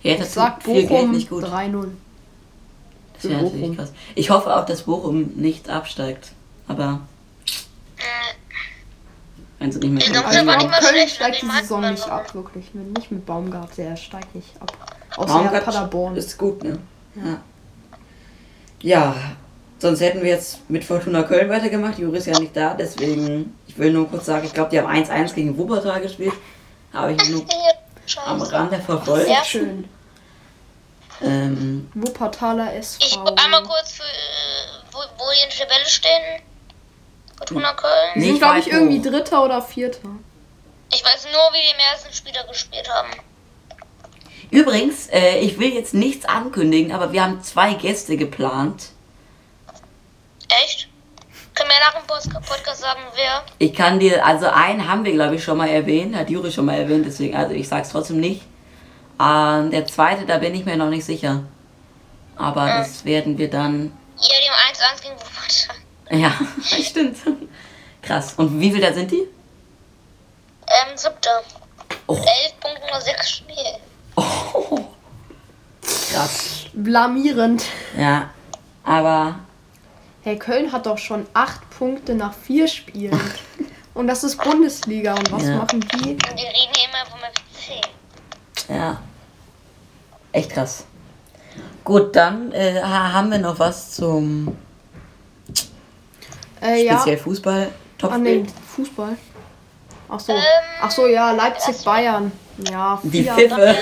Hertha 0.00 0.24
Ich 0.24 0.30
sag 0.30 0.62
tut 0.62 0.74
viel 0.74 0.86
Geld 0.86 0.88
Bochum 0.88 1.10
nicht 1.12 1.30
gut. 1.30 1.44
3-0. 1.44 1.88
Das 3.14 3.30
wäre 3.30 3.42
natürlich 3.42 3.76
krass. 3.76 3.92
Ich 4.14 4.30
hoffe 4.30 4.56
auch, 4.56 4.64
dass 4.64 4.82
Bochum 4.82 5.32
nicht 5.34 5.68
absteigt. 5.68 6.32
Aber 6.68 7.00
wenn 9.58 9.72
sie 9.72 9.80
nicht 9.80 9.90
mehr 9.90 10.02
Ich 10.02 10.12
glaub, 10.12 10.24
kommen. 10.24 10.36
Also 10.36 10.46
war 10.46 10.56
ich 10.56 10.62
nicht 10.62 10.70
glaube, 10.70 10.84
mal 10.84 10.92
Köln 10.92 11.08
steigt 11.08 11.42
die 11.42 11.46
Saison 11.46 11.90
nicht 11.90 12.08
ab, 12.08 12.34
wirklich. 12.34 12.66
Nicht 12.74 13.10
mit 13.10 13.26
Baumgart, 13.26 13.76
der 13.76 13.96
steigt 13.96 14.34
nicht 14.34 14.50
ab. 14.60 14.72
Außer 15.16 15.26
Baumgart 15.26 15.54
ja, 15.54 15.60
Paderborn. 15.60 16.16
ist 16.16 16.38
gut, 16.38 16.62
ne? 16.62 16.78
Ja. 17.16 17.40
Ja, 18.80 19.16
sonst 19.78 20.00
hätten 20.00 20.22
wir 20.22 20.30
jetzt 20.30 20.68
mit 20.68 20.84
Fortuna 20.84 21.22
Köln 21.22 21.48
weitergemacht. 21.48 21.98
Juri 21.98 22.18
ist 22.18 22.26
ja 22.26 22.38
nicht 22.38 22.56
da, 22.56 22.74
deswegen, 22.74 23.56
ich 23.66 23.78
will 23.78 23.92
nur 23.92 24.08
kurz 24.08 24.26
sagen, 24.26 24.46
ich 24.46 24.54
glaube, 24.54 24.70
die 24.70 24.80
haben 24.80 24.88
1-1 24.88 25.34
gegen 25.34 25.56
Wuppertal 25.56 26.00
gespielt. 26.00 26.34
Habe 26.92 27.12
ich 27.12 27.28
nur 27.28 27.42
am 28.24 28.40
Scheiße. 28.40 28.52
Rande 28.52 28.80
verfolgt. 28.80 29.28
Ja. 29.28 29.44
Schön. 29.44 29.88
Ähm, 31.20 31.90
Wuppertaler 31.94 32.74
SV. 32.74 33.04
Ich 33.04 33.16
einmal 33.16 33.62
kurz, 33.64 33.92
für, 33.92 34.02
äh, 34.04 34.92
wo, 34.92 34.98
wo 34.98 35.24
die 35.32 35.42
in 35.42 35.50
der 35.50 35.66
Tabelle 35.66 35.86
stehen. 35.86 36.42
Fortuna 37.36 37.72
Köln. 37.74 37.92
Die 38.16 38.22
sind, 38.22 38.38
glaube 38.38 38.58
ich, 38.58 38.70
irgendwie. 38.70 39.00
Dritter 39.00 39.44
oder 39.44 39.62
Vierter. 39.62 40.08
Ich 40.92 41.04
weiß 41.04 41.24
nur, 41.24 41.52
wie 41.52 41.60
die 41.60 41.70
im 41.70 41.92
ersten 41.92 42.12
Spieler 42.12 42.44
gespielt 42.44 42.88
haben. 42.88 43.10
übrigens, 44.50 45.08
äh, 45.08 45.38
ich 45.40 45.58
will 45.58 45.74
jetzt 45.74 45.92
nichts 45.92 46.24
ankündigen, 46.24 46.92
aber 46.92 47.12
wir 47.12 47.22
haben 47.22 47.42
zwei 47.42 47.74
Gäste 47.74 48.16
geplant. 48.16 48.90
Echt? 50.48 50.88
Können 51.54 51.70
wir 51.70 51.78
nach 51.80 51.94
dem 51.94 52.42
Podcast 52.42 52.80
sagen, 52.80 53.00
wer? 53.14 53.44
Ich 53.58 53.74
kann 53.74 53.98
dir, 53.98 54.24
also 54.24 54.46
einen 54.46 54.88
haben 54.88 55.04
wir, 55.04 55.12
glaube 55.12 55.34
ich, 55.34 55.44
schon 55.44 55.58
mal 55.58 55.68
erwähnt, 55.68 56.14
hat 56.14 56.30
Juri 56.30 56.52
schon 56.52 56.66
mal 56.66 56.78
erwähnt, 56.78 57.04
deswegen, 57.06 57.36
also 57.36 57.52
ich 57.52 57.68
sag's 57.68 57.90
trotzdem 57.90 58.20
nicht. 58.20 58.42
Ähm, 59.20 59.70
der 59.70 59.84
zweite, 59.86 60.24
da 60.24 60.38
bin 60.38 60.54
ich 60.54 60.64
mir 60.64 60.76
noch 60.76 60.88
nicht 60.88 61.04
sicher. 61.04 61.42
Aber 62.36 62.66
das 62.66 63.04
werden 63.04 63.36
wir 63.36 63.50
dann. 63.50 63.92
Ja, 64.20 64.34
die 64.40 64.48
haben 64.48 64.96
1-1 64.96 65.02
gegen 65.02 65.14
Wuppertal. 65.16 65.76
Ja, 66.10 66.32
stimmt. 66.82 67.16
Krass. 68.00 68.34
Und 68.36 68.60
wie 68.60 68.70
viel 68.70 68.80
da 68.80 68.92
sind 68.92 69.10
die? 69.10 69.26
Ähm, 70.66 70.96
siebter. 70.96 71.42
Oh. 72.06 72.14
11 72.14 72.24
Punkte 72.60 72.82
nur 72.90 73.00
6 73.00 73.30
Spiele. 73.30 73.80
Oh. 74.14 74.84
Krass. 75.82 76.66
Blamierend. 76.72 77.64
Ja. 77.98 78.30
Aber 78.84 79.40
Hey, 80.22 80.38
Köln 80.38 80.72
hat 80.72 80.86
doch 80.86 80.98
schon 80.98 81.26
acht 81.34 81.68
Punkte 81.70 82.14
nach 82.14 82.34
vier 82.34 82.68
Spielen. 82.68 83.18
Und 83.94 84.06
das 84.06 84.22
ist 84.24 84.36
Bundesliga. 84.42 85.14
Und 85.14 85.32
was 85.32 85.44
Ja. 85.44 85.56
machen 85.56 85.80
die? 85.80 86.10
Und 86.10 86.22
wir 86.26 86.34
reden 86.34 86.72
hier 86.76 86.88
immer 86.88 87.10
vom 87.10 87.20
FC. 87.20 88.70
ja. 88.70 89.00
Echt 90.30 90.50
krass. 90.50 90.84
Gut, 91.82 92.14
dann 92.14 92.52
äh, 92.52 92.80
ha- 92.82 93.12
haben 93.14 93.30
wir 93.30 93.38
noch 93.38 93.58
was 93.58 93.92
zum 93.92 94.56
Äh, 96.60 96.84
ja. 96.84 96.94
speziell 96.96 97.16
Fußball. 97.18 97.70
Top 97.96 98.12
Ah, 98.12 98.18
nee, 98.18 98.44
Fußball. 98.76 99.16
Ach 100.10 100.20
so. 100.20 100.32
Ähm, 100.32 100.42
Ach 100.82 100.90
so, 100.90 101.06
ja, 101.06 101.32
Leipzig-Bayern. 101.32 102.30
Ja, 102.70 103.00
Die 103.02 103.22
vier. 103.22 103.32
Pfiffe 103.34 103.76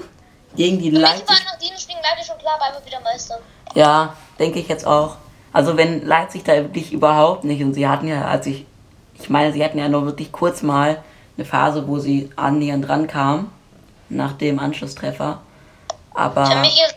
gegen 0.56 0.78
die 0.78 0.86
Für 0.90 0.98
mich 0.98 1.02
Leipzig. 1.02 1.28
war 1.28 1.36
nach 1.52 1.58
diesem 1.58 1.78
Spiel 1.78 1.96
Leipzig 2.02 2.26
schon 2.26 2.38
klar, 2.38 2.58
weil 2.60 2.78
wir 2.80 2.84
wieder 2.86 3.00
Meister. 3.00 3.38
Ja, 3.74 4.16
denke 4.38 4.58
ich 4.58 4.68
jetzt 4.68 4.86
auch. 4.86 5.16
Also 5.52 5.76
wenn 5.76 6.06
Leipzig 6.06 6.44
da 6.44 6.54
wirklich 6.54 6.92
überhaupt 6.92 7.44
nicht 7.44 7.62
und 7.62 7.74
sie 7.74 7.86
hatten 7.86 8.08
ja, 8.08 8.26
als 8.26 8.46
ich, 8.46 8.64
ich 9.18 9.28
meine, 9.28 9.52
sie 9.52 9.64
hatten 9.64 9.78
ja 9.78 9.88
nur 9.88 10.06
wirklich 10.06 10.32
kurz 10.32 10.62
mal 10.62 11.02
eine 11.36 11.46
Phase, 11.46 11.86
wo 11.86 11.98
sie 11.98 12.30
annähernd 12.36 12.88
rankamen 12.88 13.50
nach 14.08 14.32
dem 14.32 14.58
Anschlusstreffer. 14.58 15.40
Für 16.12 16.18
Aber 16.18 16.54
mich 16.56 16.80
ist 16.82 16.96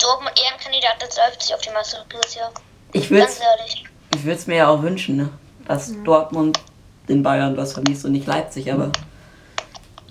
Dortmund 0.00 0.32
eher 0.40 0.52
ein 0.52 0.60
Kandidat 0.60 1.02
als 1.02 1.16
Leipzig 1.16 1.54
auf 1.54 1.60
die 1.60 1.70
Meisterschaft 1.70 2.12
dieses 2.12 2.34
Jahr. 2.34 2.50
ich 2.92 3.10
würde 4.24 4.36
es 4.36 4.46
mir 4.46 4.56
ja 4.56 4.68
auch 4.68 4.82
wünschen, 4.82 5.16
ne? 5.16 5.30
dass 5.66 5.92
Dortmund 6.04 6.58
den 7.08 7.22
Bayern 7.22 7.56
was 7.56 7.74
verliest 7.74 8.04
und 8.04 8.12
nicht 8.12 8.26
Leipzig, 8.26 8.72
aber 8.72 8.90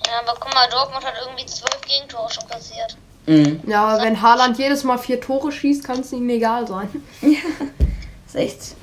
Ja, 0.05 0.19
aber 0.21 0.37
guck 0.39 0.53
mal, 0.53 0.69
Dortmund 0.69 1.05
hat 1.05 1.15
irgendwie 1.21 1.45
12 1.45 1.81
Gegentore 1.81 2.29
schon 2.31 2.47
kassiert. 2.47 2.97
Mh, 3.27 3.59
Ja, 3.67 3.85
aber 3.87 4.03
wenn 4.03 4.21
Haaland 4.21 4.57
jedes 4.57 4.83
Mal 4.83 4.97
vier 4.97 5.21
Tore 5.21 5.51
schießt, 5.51 5.83
kann 5.83 5.99
es 5.99 6.11
ihm 6.13 6.27
egal 6.29 6.67
sein. 6.67 6.89
ist 7.21 8.35
echt. 8.35 8.75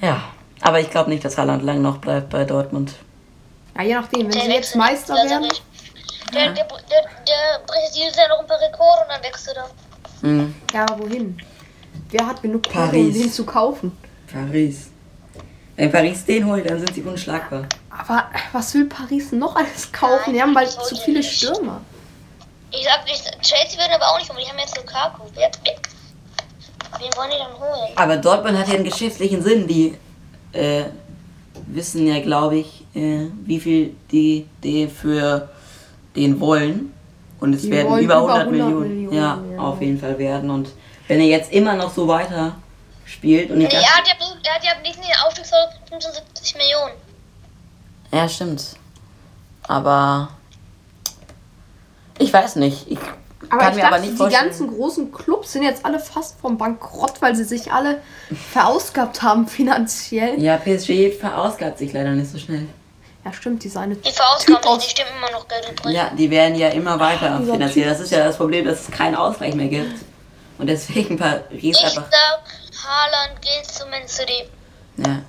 Ja, 0.00 0.22
aber 0.60 0.80
ich 0.80 0.90
glaube 0.90 1.10
nicht, 1.10 1.24
dass 1.24 1.38
Haaland 1.38 1.62
lang 1.62 1.80
noch 1.82 1.98
bleibt 1.98 2.30
bei 2.30 2.44
Dortmund. 2.44 2.94
Ja, 3.76 3.82
je 3.82 3.94
nachdem, 3.94 4.22
wenn 4.22 4.30
Der 4.30 4.42
sie 4.42 4.50
jetzt 4.52 4.76
Meister 4.76 5.14
werden. 5.14 5.48
Der, 6.32 6.46
der, 6.46 6.54
der, 6.54 6.64
der 6.64 7.66
bricht 7.66 7.94
dieses 7.96 8.16
Jahr 8.16 8.28
noch 8.28 8.40
ein 8.40 8.46
paar 8.46 8.58
Rekorde 8.60 9.02
und 9.02 9.08
dann 9.10 9.22
wechselt 9.22 9.56
er. 9.56 10.28
Mhm. 10.28 10.54
Ja, 10.72 10.82
aber 10.82 10.98
wohin? 11.00 11.38
Wer 12.10 12.26
hat 12.26 12.42
genug 12.42 12.62
Kohle, 12.64 12.84
um 12.84 12.90
Paris. 12.90 13.14
den 13.18 13.30
zu 13.32 13.44
kaufen? 13.44 13.92
Paris. 14.32 14.88
Wenn 15.76 15.90
Paris 15.90 16.24
den 16.24 16.46
holt, 16.46 16.68
dann 16.68 16.78
sind 16.78 16.94
sie 16.94 17.02
unschlagbar. 17.02 17.66
Aber 17.90 18.24
was 18.52 18.72
will 18.74 18.86
Paris 18.86 19.32
noch 19.32 19.56
alles 19.56 19.90
kaufen? 19.92 20.32
Die 20.32 20.40
haben 20.42 20.54
bald 20.54 20.74
Nein, 20.76 20.86
zu 20.86 20.96
viele 20.96 21.18
nicht. 21.18 21.32
Stürmer. 21.36 21.80
Ich 22.76 22.84
sag 22.84 23.04
nicht, 23.04 23.24
Chelsea 23.42 23.78
werden 23.78 23.92
aber 23.94 24.08
auch 24.08 24.18
nicht 24.18 24.30
holen. 24.30 24.40
Die 24.44 24.50
haben 24.50 24.58
jetzt 24.58 24.76
Lukaku. 24.76 25.22
Wer, 25.34 25.50
wen 26.98 27.16
wollen 27.16 27.30
die 27.30 27.38
dann 27.38 27.58
holen? 27.58 27.92
Aber 27.96 28.16
Dortmund 28.16 28.58
hat 28.58 28.68
ja 28.68 28.74
einen 28.74 28.84
geschäftlichen 28.84 29.42
Sinn. 29.42 29.66
Die 29.66 29.96
äh, 30.52 30.84
wissen 31.66 32.06
ja, 32.06 32.20
glaube 32.20 32.56
ich, 32.56 32.84
äh, 32.94 33.26
wie 33.44 33.60
viel 33.60 33.94
die, 34.10 34.46
die 34.62 34.88
für 34.88 35.48
den 36.16 36.40
wollen. 36.40 36.92
Und 37.40 37.54
es 37.54 37.62
Die 37.62 37.70
werden 37.70 37.98
über 37.98 38.00
über 38.00 38.16
100, 38.16 38.38
100 38.38 38.50
Millionen, 38.50 38.88
Millionen, 38.88 39.16
ja, 39.16 39.38
ja. 39.52 39.58
auf 39.58 39.80
jeden 39.80 39.98
Fall 40.00 40.18
werden. 40.18 40.50
Und 40.50 40.70
wenn 41.08 41.20
er 41.20 41.26
jetzt 41.26 41.52
immer 41.52 41.74
noch 41.74 41.92
so 41.92 42.08
weiter 42.08 42.54
spielt 43.04 43.50
und 43.50 43.60
ich 43.60 43.68
Nee, 43.68 43.74
dachte, 43.74 43.86
er 43.86 43.96
hat 43.96 44.08
ja, 44.08 44.14
er 44.44 44.54
hat 44.54 44.64
ja 44.64 44.74
Aufstiegszahl 45.26 45.68
75 45.88 46.56
Millionen. 46.56 46.94
Ja, 48.12 48.28
stimmt. 48.28 48.76
Aber 49.66 50.28
ich 52.18 52.32
weiß 52.32 52.56
nicht. 52.56 52.90
Ich 52.90 52.98
Aber 53.50 53.58
kann 53.60 53.70
ich 53.70 53.76
mir 53.76 53.82
dachte, 53.82 53.86
aber 53.94 53.98
nicht 54.00 54.12
die 54.12 54.16
vorstellen. 54.16 54.44
ganzen 54.44 54.68
großen 54.74 55.12
Clubs 55.12 55.52
sind 55.52 55.62
jetzt 55.62 55.84
alle 55.84 55.98
fast 55.98 56.40
vom 56.40 56.56
Bankrott, 56.58 57.20
weil 57.20 57.34
sie 57.36 57.44
sich 57.44 57.72
alle 57.72 58.00
verausgabt 58.52 59.22
haben 59.22 59.46
finanziell. 59.48 60.40
ja, 60.42 60.56
PSG 60.56 61.10
verausgabt 61.18 61.78
sich 61.78 61.92
leider 61.92 62.10
nicht 62.10 62.30
so 62.30 62.38
schnell. 62.38 62.66
Ja, 63.24 63.32
stimmt, 63.32 63.64
die 63.64 63.68
seine 63.70 63.96
Die 63.96 64.10
Verausgaben, 64.10 64.60
Typ 64.62 64.66
aus- 64.70 64.84
die 64.84 64.90
stimmen 64.90 65.08
immer 65.16 65.30
noch 65.30 65.48
Geld 65.48 65.66
übrig. 65.70 65.94
Ja, 65.94 66.10
die 66.16 66.30
werden 66.30 66.54
ja 66.56 66.68
immer 66.68 67.00
weiter 67.00 67.38
dieser 67.40 67.52
finanziert. 67.54 67.90
Das 67.90 68.00
ist 68.00 68.10
ja 68.12 68.22
das 68.24 68.36
Problem, 68.36 68.66
dass 68.66 68.82
es 68.82 68.90
keinen 68.90 69.14
Ausgleich 69.14 69.54
mehr 69.54 69.68
gibt. 69.68 70.00
Und 70.58 70.66
deswegen 70.68 71.16
Paris 71.16 71.40
Ich 71.62 71.84
einfach. 71.84 72.04
sag, 72.10 72.42
Haaland 72.86 73.40
geht 73.40 73.66
zu 73.66 73.86
Man 73.86 74.06
City. 74.06 74.44
Ja. 74.98 75.22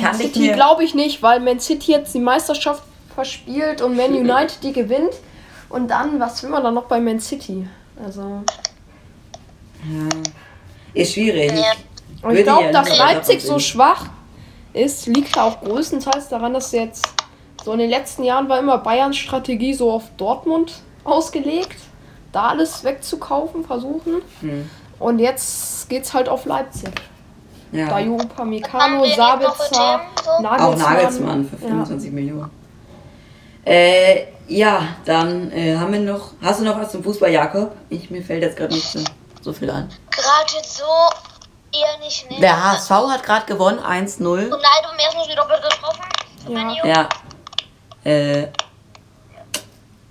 Kann 0.00 0.18
ich 0.20 0.26
City 0.32 0.52
glaube 0.52 0.82
ich 0.84 0.94
nicht, 0.94 1.22
weil 1.22 1.40
Man 1.40 1.60
City 1.60 1.92
jetzt 1.92 2.14
die 2.14 2.18
Meisterschaft 2.20 2.82
verspielt 3.14 3.82
und 3.82 3.96
Man 3.96 4.12
United 4.14 4.62
die 4.62 4.72
gewinnt. 4.72 5.12
Und 5.70 5.88
dann, 5.88 6.20
was 6.20 6.42
will 6.42 6.50
man 6.50 6.62
dann 6.62 6.74
noch 6.74 6.84
bei 6.84 7.00
Man 7.00 7.18
City? 7.20 7.66
Also, 8.04 8.42
Ist 10.94 11.12
schwierig. 11.14 11.52
Ja. 11.52 12.28
und 12.28 12.36
ich 12.36 12.42
glaube, 12.42 12.64
ja 12.64 12.72
dass 12.72 12.98
Leipzig 12.98 13.42
so 13.42 13.58
schwach 13.58 14.06
ist, 14.72 15.06
liegt 15.06 15.38
auch 15.38 15.60
größtenteils 15.60 16.28
daran, 16.28 16.54
dass 16.54 16.72
jetzt 16.72 17.06
so 17.64 17.72
in 17.72 17.78
den 17.78 17.90
letzten 17.90 18.24
Jahren 18.24 18.48
war 18.48 18.58
immer 18.58 18.78
Bayerns 18.78 19.16
Strategie 19.16 19.74
so 19.74 19.90
auf 19.90 20.04
Dortmund 20.16 20.80
ausgelegt, 21.04 21.76
da 22.32 22.48
alles 22.48 22.84
wegzukaufen, 22.84 23.64
versuchen. 23.64 24.22
Hm. 24.40 24.68
Und 24.98 25.18
jetzt 25.18 25.88
geht's 25.88 26.12
halt 26.12 26.28
auf 26.28 26.44
Leipzig. 26.44 26.90
Da 27.72 27.78
Ja. 27.78 27.98
Jupa 28.00 28.38
Haben 28.38 28.50
Mikano, 28.50 29.02
wir 29.02 29.06
nicht 29.06 29.18
noch 29.18 29.56
für 29.56 29.74
Sabitzer, 29.74 30.00
so? 30.24 30.30
Auch 30.30 30.40
Nagelsmann. 30.40 30.78
Nagelsmann 30.78 31.44
für 31.48 31.56
Ja. 31.56 31.68
25 31.68 32.12
Millionen. 32.12 32.50
Äh, 33.64 34.24
ja, 34.50 34.96
dann 35.04 35.52
äh, 35.52 35.76
haben 35.76 35.92
wir 35.92 36.00
noch. 36.00 36.32
Hast 36.42 36.60
du 36.60 36.64
noch 36.64 36.78
was 36.78 36.90
zum 36.90 37.04
Fußball, 37.04 37.30
Jakob? 37.30 37.72
Ich, 37.88 38.10
mir 38.10 38.22
fällt 38.22 38.42
jetzt 38.42 38.56
gerade 38.56 38.74
nicht 38.74 38.90
so, 38.90 38.98
so 39.40 39.52
viel 39.52 39.70
an. 39.70 39.88
Gerade 40.10 40.52
jetzt 40.56 40.76
so 40.76 40.84
eher 41.72 41.98
nicht, 41.98 42.28
ne? 42.30 42.40
Der 42.40 42.72
HSV 42.72 42.90
hat 42.90 43.22
gerade 43.22 43.46
gewonnen, 43.46 43.78
1-0. 43.78 44.24
Ronaldo 44.24 44.58
im 44.92 44.98
ersten 44.98 45.22
Spiel 45.22 45.36
doppelt 45.36 45.62
getroffen. 45.62 46.04
Ja. 46.48 46.84
Ja. 46.84 47.08
Äh, 48.02 48.48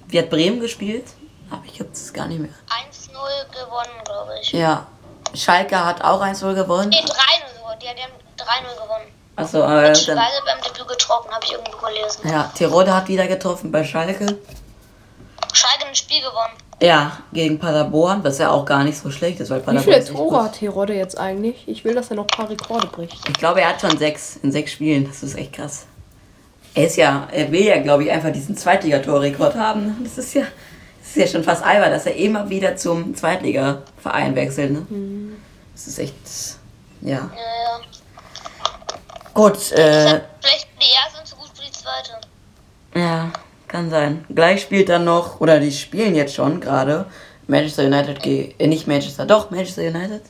wie 0.08 0.20
hat 0.20 0.30
Bremen 0.30 0.60
gespielt? 0.60 1.06
Aber 1.52 1.64
ich 1.66 1.80
habe 1.80 1.90
das 1.90 2.14
gar 2.14 2.28
nicht 2.28 2.40
mehr. 2.40 2.52
1-0 2.70 3.12
gewonnen, 3.52 4.04
glaube 4.06 4.32
ich. 4.42 4.52
Ja. 4.54 4.88
Schalke 5.34 5.84
hat 5.84 6.02
auch 6.02 6.22
1-0 6.22 6.54
gewonnen. 6.54 6.90
Nee, 6.90 7.02
3-0 7.02 7.58
gewonnen. 7.58 7.80
Die, 7.82 7.96
die 7.96 8.02
haben 8.02 8.14
3-0 8.38 8.84
gewonnen. 8.84 9.19
Achso, 9.40 9.62
äh, 9.64 9.96
Schweige 9.96 10.18
dann, 10.18 10.46
beim 10.46 10.62
Debüt 10.74 10.88
getroffen, 10.88 11.32
habe 11.32 11.46
ich 11.46 11.52
irgendwo 11.54 11.78
gelesen. 11.78 12.30
ja, 12.30 12.52
Tirode 12.56 12.94
hat 12.96 13.08
wieder 13.08 13.28
getroffen 13.28 13.72
bei 13.72 13.84
Schalke. 13.84 14.26
Schalke 15.54 15.88
ein 15.88 15.96
Spiel 15.96 16.20
gewonnen. 16.20 16.54
Ja, 16.82 17.18
gegen 17.34 17.60
Paderborn, 17.60 18.24
was 18.24 18.38
ja 18.38 18.52
auch 18.52 18.64
gar 18.64 18.84
nicht 18.84 18.98
so 18.98 19.12
schlecht 19.12 19.40
ist, 19.40 19.50
weil 19.50 19.60
Wie 19.60 19.66
Paderborn 19.66 19.84
viele 19.84 19.98
ist 19.98 20.10
echt 20.10 20.18
Tore 20.18 20.44
hat 20.44 20.54
Terodde 20.54 20.94
jetzt 20.94 21.18
eigentlich? 21.18 21.64
Ich 21.68 21.84
will, 21.84 21.94
dass 21.94 22.10
er 22.10 22.16
noch 22.16 22.24
ein 22.24 22.28
paar 22.28 22.50
Rekorde 22.50 22.88
bricht. 22.88 23.18
Ich 23.28 23.34
glaube, 23.34 23.62
er 23.62 23.70
hat 23.70 23.82
schon 23.82 23.98
sechs 23.98 24.38
in 24.42 24.52
sechs 24.52 24.72
Spielen. 24.72 25.06
Das 25.06 25.22
ist 25.24 25.36
echt 25.38 25.54
krass. 25.54 25.86
Er 26.76 26.86
ist 26.86 26.96
ja, 26.96 27.28
er 27.32 27.52
will 27.52 27.66
ja, 27.66 27.82
glaube 27.82 28.04
ich, 28.04 28.12
einfach 28.12 28.32
diesen 28.32 28.56
Zweitligatorrekord 28.56 29.56
haben. 29.56 29.98
Das 30.04 30.18
ist 30.18 30.34
ja, 30.36 30.44
das 31.02 31.10
ist 31.10 31.16
ja 31.18 31.28
schon 31.28 31.44
fast 31.44 31.64
albern, 31.64 31.92
dass 31.92 32.06
er 32.06 32.16
immer 32.16 32.50
wieder 32.50 32.78
zum 32.78 33.16
Zweitligaverein 33.16 34.36
wechselt. 34.36 34.72
Ne? 34.72 34.86
Das 35.74 35.88
ist 35.88 36.00
echt, 36.00 36.14
ja. 37.02 37.10
Ja, 37.10 37.20
ja. 37.20 37.82
Gut, 39.40 39.72
äh, 39.72 40.20
Vielleicht 40.42 40.68
die 40.82 40.92
erste 41.02 41.20
und 41.22 41.26
zu 41.28 41.36
gut 41.38 41.48
für 41.54 41.64
die 41.64 41.72
zweite. 41.72 42.20
ja, 42.94 43.32
kann 43.70 43.90
sein. 43.90 44.26
Gleich 44.36 44.62
spielt 44.62 44.90
dann 44.90 45.06
noch, 45.06 45.40
oder 45.40 45.62
die 45.62 45.72
spielen 45.72 46.14
jetzt 46.14 46.36
schon 46.36 46.60
gerade, 46.60 47.06
Manchester 47.48 47.84
United 47.86 48.22
gegen, 48.22 48.54
äh, 48.60 48.68
nicht 48.68 48.86
Manchester, 48.86 49.26
doch, 49.26 49.50
Manchester 49.50 49.84
United. 49.84 50.24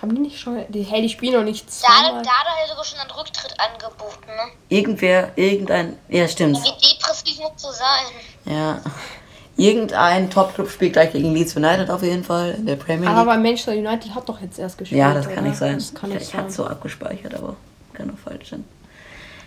Haben 0.00 0.14
die 0.14 0.22
nicht 0.22 0.38
schon. 0.40 0.64
Die, 0.70 0.82
hey, 0.82 1.02
die 1.02 1.10
spielen 1.10 1.34
noch 1.34 1.42
nicht 1.42 1.66
Da, 1.68 1.88
da 1.88 2.04
zweimal. 2.04 2.20
hat 2.20 2.46
er 2.62 2.68
sogar 2.68 2.84
schon 2.86 2.98
einen 3.00 3.10
Rücktritt 3.10 3.54
angeboten, 3.60 4.26
ne? 4.28 4.52
Irgendwer, 4.70 5.32
irgendein, 5.36 5.98
ja 6.08 6.26
stimmt, 6.26 6.56
Wie 6.56 6.88
depressiv 6.88 7.38
muss 7.38 7.52
so 7.60 7.70
sein. 7.70 8.54
ja. 8.54 8.80
Irgendein 9.58 10.30
Top-Club 10.30 10.70
spielt 10.70 10.92
gleich 10.94 11.12
gegen 11.12 11.34
Leeds 11.34 11.54
United 11.56 11.90
auf 11.90 12.02
jeden 12.02 12.24
Fall 12.24 12.52
in 12.52 12.64
der 12.66 12.76
Premier 12.76 13.08
League. 13.08 13.18
Aber 13.18 13.36
Manchester 13.36 13.72
United 13.72 14.14
hat 14.14 14.26
doch 14.28 14.40
jetzt 14.40 14.58
erst 14.58 14.76
gespielt. 14.78 14.98
Ja, 15.00 15.12
das 15.14 15.26
kann 15.26 15.38
oder? 15.38 15.42
nicht 15.48 15.56
sein. 15.58 15.74
Das 15.74 15.94
kann 15.94 16.10
ich 16.12 16.18
nicht 16.18 16.28
ich 16.28 16.34
hatte 16.34 16.50
sein. 16.50 16.64
so 16.64 16.66
abgespeichert, 16.66 17.34
aber 17.34 17.56
kann 17.96 18.10
auch 18.14 18.18
falsch 18.18 18.50
sein. 18.50 18.64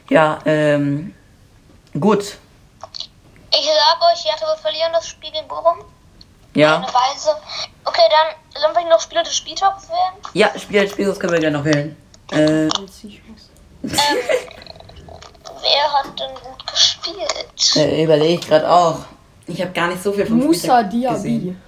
Ja, 0.09 0.39
ähm, 0.45 1.13
gut. 1.99 2.37
Ich 3.51 3.65
sag 3.65 4.11
euch, 4.11 4.25
Hertha 4.25 4.47
wird 4.47 4.59
verlieren 4.59 4.91
das 4.93 5.07
Spiel 5.07 5.31
gegen 5.31 5.47
Bochum. 5.47 5.79
Ja, 6.55 6.77
Eine 6.77 6.87
Weise. 6.87 7.29
Okay, 7.85 8.01
dann 8.09 8.61
sollen 8.61 8.75
wir 8.75 8.89
noch 8.89 8.99
Spieler 8.99 9.23
des 9.23 9.35
Spieltags 9.35 9.87
wählen. 9.87 10.21
ja, 10.33 10.51
Spiel 10.57 10.79
als 10.79 10.91
Spielers 10.91 11.19
können 11.19 11.33
wir 11.33 11.39
gerne 11.39 11.57
noch 11.57 11.65
wählen. 11.65 11.95
Äh, 12.31 12.67
was. 12.79 13.03
Wer 15.61 15.93
hat 15.93 16.19
denn 16.19 16.35
gut 16.35 16.67
gespielt? 16.67 17.75
äh 17.75 18.03
überlege 18.03 18.33
ich 18.41 18.47
gerade 18.47 18.69
auch. 18.69 18.99
Ich 19.47 19.61
habe 19.61 19.71
gar 19.71 19.87
nicht 19.87 20.01
so 20.03 20.11
viel 20.11 20.25
vom 20.25 20.37
Musa 20.37 20.83
Diaby. 20.83 21.13
gesehen. 21.15 21.61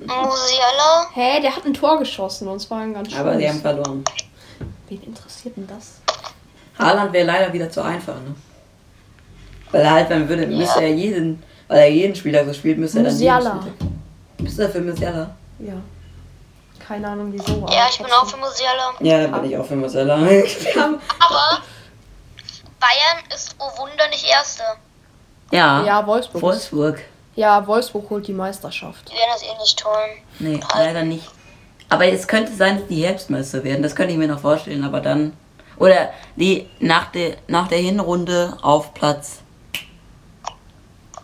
Musiala. 0.00 1.06
Hä, 1.14 1.40
der 1.40 1.54
hat 1.56 1.64
ein 1.64 1.72
Tor 1.74 1.98
geschossen 1.98 2.48
und 2.48 2.60
zwar 2.60 2.80
ein 2.80 2.92
ganz 2.94 3.08
schönes. 3.08 3.20
Aber 3.20 3.36
sie 3.36 3.48
haben 3.48 3.60
verloren. 3.60 4.04
Wen 4.88 5.02
interessiert 5.02 5.23
denn 5.52 5.66
das? 5.66 6.00
Haaland 6.78 7.12
wäre 7.12 7.26
leider 7.26 7.52
wieder 7.52 7.70
zu 7.70 7.82
einfach, 7.82 8.14
ne? 8.14 8.34
Weil 9.70 9.80
er 9.82 9.90
halt, 9.90 10.10
wenn 10.10 10.28
würde, 10.28 10.46
müsste 10.46 10.82
er 10.82 10.90
jeden, 10.90 11.42
weil 11.68 11.78
er 11.78 11.90
jeden 11.90 12.14
Spieler 12.14 12.44
so 12.44 12.52
spielt, 12.52 12.78
müsste 12.78 12.98
er 12.98 13.04
dann 13.04 13.18
jeden 13.18 13.34
Musiala. 13.34 13.66
Bist 14.38 14.58
du 14.58 14.62
dafür 14.62 14.80
Musiala? 14.80 15.34
Ja. 15.58 15.74
Keine 16.86 17.08
Ahnung 17.08 17.32
wieso. 17.32 17.62
aber 17.62 17.72
Ja, 17.72 17.86
ich 17.90 17.96
bin 17.98 18.06
auch 18.06 18.26
für 18.26 18.36
Musiala. 18.36 18.92
Ja, 19.00 19.26
da 19.26 19.38
bin 19.38 19.50
ich 19.50 19.56
auch 19.56 19.64
für 19.64 19.76
Musiala. 19.76 20.14
Aber 20.16 21.62
Bayern 22.78 23.24
ist, 23.34 23.56
oh 23.58 23.78
Wunder, 23.78 24.06
nicht 24.10 24.26
Erste. 24.28 24.62
ja, 25.50 25.82
Ja, 25.84 26.06
Wolfsburg. 26.06 26.42
Wolfsburg. 26.42 27.00
Ja, 27.36 27.66
Wolfsburg 27.66 28.10
holt 28.10 28.26
die 28.28 28.32
Meisterschaft. 28.34 29.08
Die 29.08 29.14
werden 29.14 29.30
das 29.32 29.42
eh 29.42 29.58
nicht 29.60 29.78
tun. 29.78 29.90
Nee, 30.40 30.60
leider 30.74 31.02
nicht. 31.02 31.28
Aber 31.88 32.06
es 32.06 32.26
könnte 32.26 32.52
sein, 32.54 32.78
dass 32.78 32.88
die 32.88 33.04
Herbstmeister 33.04 33.62
werden. 33.64 33.82
Das 33.82 33.94
könnte 33.94 34.12
ich 34.12 34.18
mir 34.18 34.28
noch 34.28 34.40
vorstellen, 34.40 34.84
aber 34.84 35.00
dann. 35.00 35.32
Oder 35.76 36.10
die 36.36 36.68
nach 36.80 37.10
der, 37.12 37.36
nach 37.48 37.68
der 37.68 37.78
Hinrunde 37.78 38.56
auf 38.62 38.94
Platz 38.94 39.40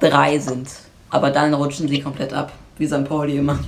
3 0.01 0.39
sind. 0.39 0.69
Aber 1.11 1.31
dann 1.31 1.55
rutschen 1.55 1.89
sie 1.89 2.01
komplett 2.03 2.33
ab, 2.33 2.53
wie 2.79 2.87
St. 2.87 3.05
Pauli 3.05 3.37
immer. 3.39 3.59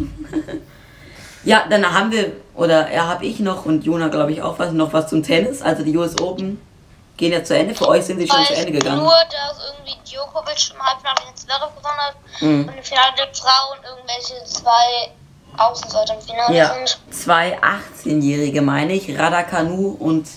ja, 1.45 1.65
dann 1.69 1.93
haben 1.93 2.11
wir, 2.11 2.33
oder 2.55 2.93
ja, 2.93 3.07
habe 3.07 3.27
ich 3.27 3.41
noch 3.41 3.65
und 3.65 3.85
Jona, 3.85 4.09
glaube 4.09 4.33
ich, 4.33 4.43
auch 4.43 4.59
was, 4.59 4.73
noch 4.73 4.93
was 4.93 5.09
zum 5.09 5.23
Tennis. 5.23 5.63
Also 5.63 5.85
die 5.85 5.97
US 5.97 6.21
Open 6.21 6.61
gehen 7.17 7.33
ja 7.33 7.45
zu 7.45 7.57
Ende. 7.57 7.75
Für 7.75 7.89
euch 7.89 8.05
sind 8.05 8.19
sie 8.19 8.29
schon 8.29 8.45
zu 8.45 8.55
Ende 8.55 8.73
gegangen. 8.73 8.99
Nur, 9.03 9.13
dass 9.31 9.59
irgendwie 9.69 9.95
Djokovic 10.09 10.73
im 10.75 10.83
Halbfinale 10.83 11.21
den 11.29 11.37
Zverev 11.37 11.71
gewonnen 11.77 11.99
hat 11.99 12.15
Mhm. 12.41 12.69
und 12.69 12.77
im 12.77 12.83
Finale 12.85 13.13
der 13.19 13.29
Frauen 13.35 13.79
irgendwelche 13.85 14.45
zwei 14.47 15.13
Außenseiter 15.59 16.15
im 16.15 16.21
Finale 16.21 16.57
Ja, 16.57 16.75
sind. 16.75 16.99
zwei 17.11 17.59
18-Jährige 18.05 18.63
meine 18.63 18.93
ich, 18.95 19.19
Rada 19.19 19.43
Kanu 19.43 19.97
und 19.99 20.27
äh, 20.27 20.29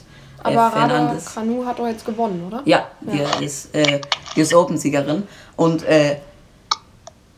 Aber 0.43 0.56
Rada 0.58 0.71
Fernandes. 0.71 1.34
Kanu 1.34 1.65
hat 1.65 1.80
doch 1.80 1.88
jetzt 1.88 2.06
gewonnen, 2.06 2.43
oder? 2.47 2.62
Ja, 2.65 2.88
die 3.01 3.43
ist 3.45 3.73
äh, 3.75 4.01
US 4.38 4.54
Open-Siegerin. 4.54 5.23
Und 5.56 5.84
äh, 5.84 6.17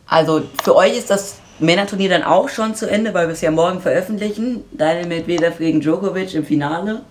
also 0.07 0.41
für 0.63 0.75
euch 0.75 0.97
ist 0.97 1.09
das 1.09 1.35
Männerturnier 1.59 2.09
dann 2.09 2.23
auch 2.23 2.49
schon 2.49 2.75
zu 2.75 2.89
Ende, 2.89 3.13
weil 3.13 3.27
wir 3.27 3.33
es 3.33 3.41
ja 3.41 3.51
morgen 3.51 3.81
veröffentlichen. 3.81 4.63
Daniel 4.71 5.07
Medvedev 5.07 5.57
gegen 5.57 5.81
Djokovic 5.81 6.33
im 6.33 6.45
Finale. 6.45 7.01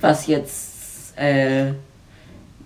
Was 0.00 0.26
jetzt 0.26 1.16
äh, 1.16 1.72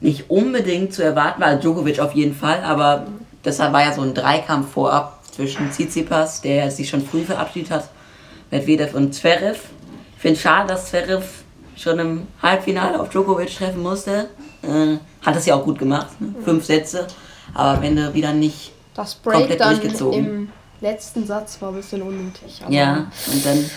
nicht 0.01 0.31
unbedingt 0.31 0.93
zu 0.93 1.03
erwarten 1.03 1.41
war. 1.41 1.49
Also 1.49 1.61
Djokovic 1.63 2.01
auf 2.01 2.13
jeden 2.13 2.35
Fall, 2.35 2.63
aber 2.65 3.07
das 3.43 3.59
war 3.59 3.81
ja 3.83 3.93
so 3.93 4.03
ein 4.03 4.15
Dreikampf 4.15 4.73
vorab 4.73 5.22
zwischen 5.33 5.71
Tsitsipas, 5.73 6.41
der 6.43 6.71
sich 6.71 6.89
schon 6.89 7.05
früh 7.05 7.25
verabschiedet 7.25 7.71
hat, 7.73 7.89
Medvedev 8.51 8.95
und 8.95 9.13
Zverev. 9.15 9.59
Ich 10.17 10.23
finde 10.23 10.39
schade, 10.39 10.69
dass 10.69 10.87
Zverev 10.91 11.25
schon 11.77 11.99
im 11.99 12.27
Halbfinale 12.41 13.01
auf 13.01 13.09
Djokovic 13.09 13.57
treffen 13.57 13.83
musste. 13.83 14.29
Äh, 14.63 14.99
hat 15.27 15.35
es 15.37 15.47
ja 15.47 15.57
auch 15.57 15.65
gut 15.65 15.79
gemacht, 15.79 16.21
ne? 16.21 16.35
fünf 16.45 16.65
Sätze, 16.65 17.07
aber 17.55 17.79
am 17.79 17.83
Ende 17.83 18.15
wieder 18.15 18.33
nicht 18.33 18.71
Das 18.95 19.15
Break 19.17 19.35
komplett 19.35 19.61
dann 19.61 19.81
durchgezogen. 19.81 20.25
im 20.25 20.49
letzten 20.81 21.27
Satz 21.27 21.61
war 21.61 21.71
ein 21.71 21.77
bisschen 21.77 22.03
unnötig. 22.03 22.61
Ja, 22.69 23.11
und 23.33 23.45
dann, 23.45 23.71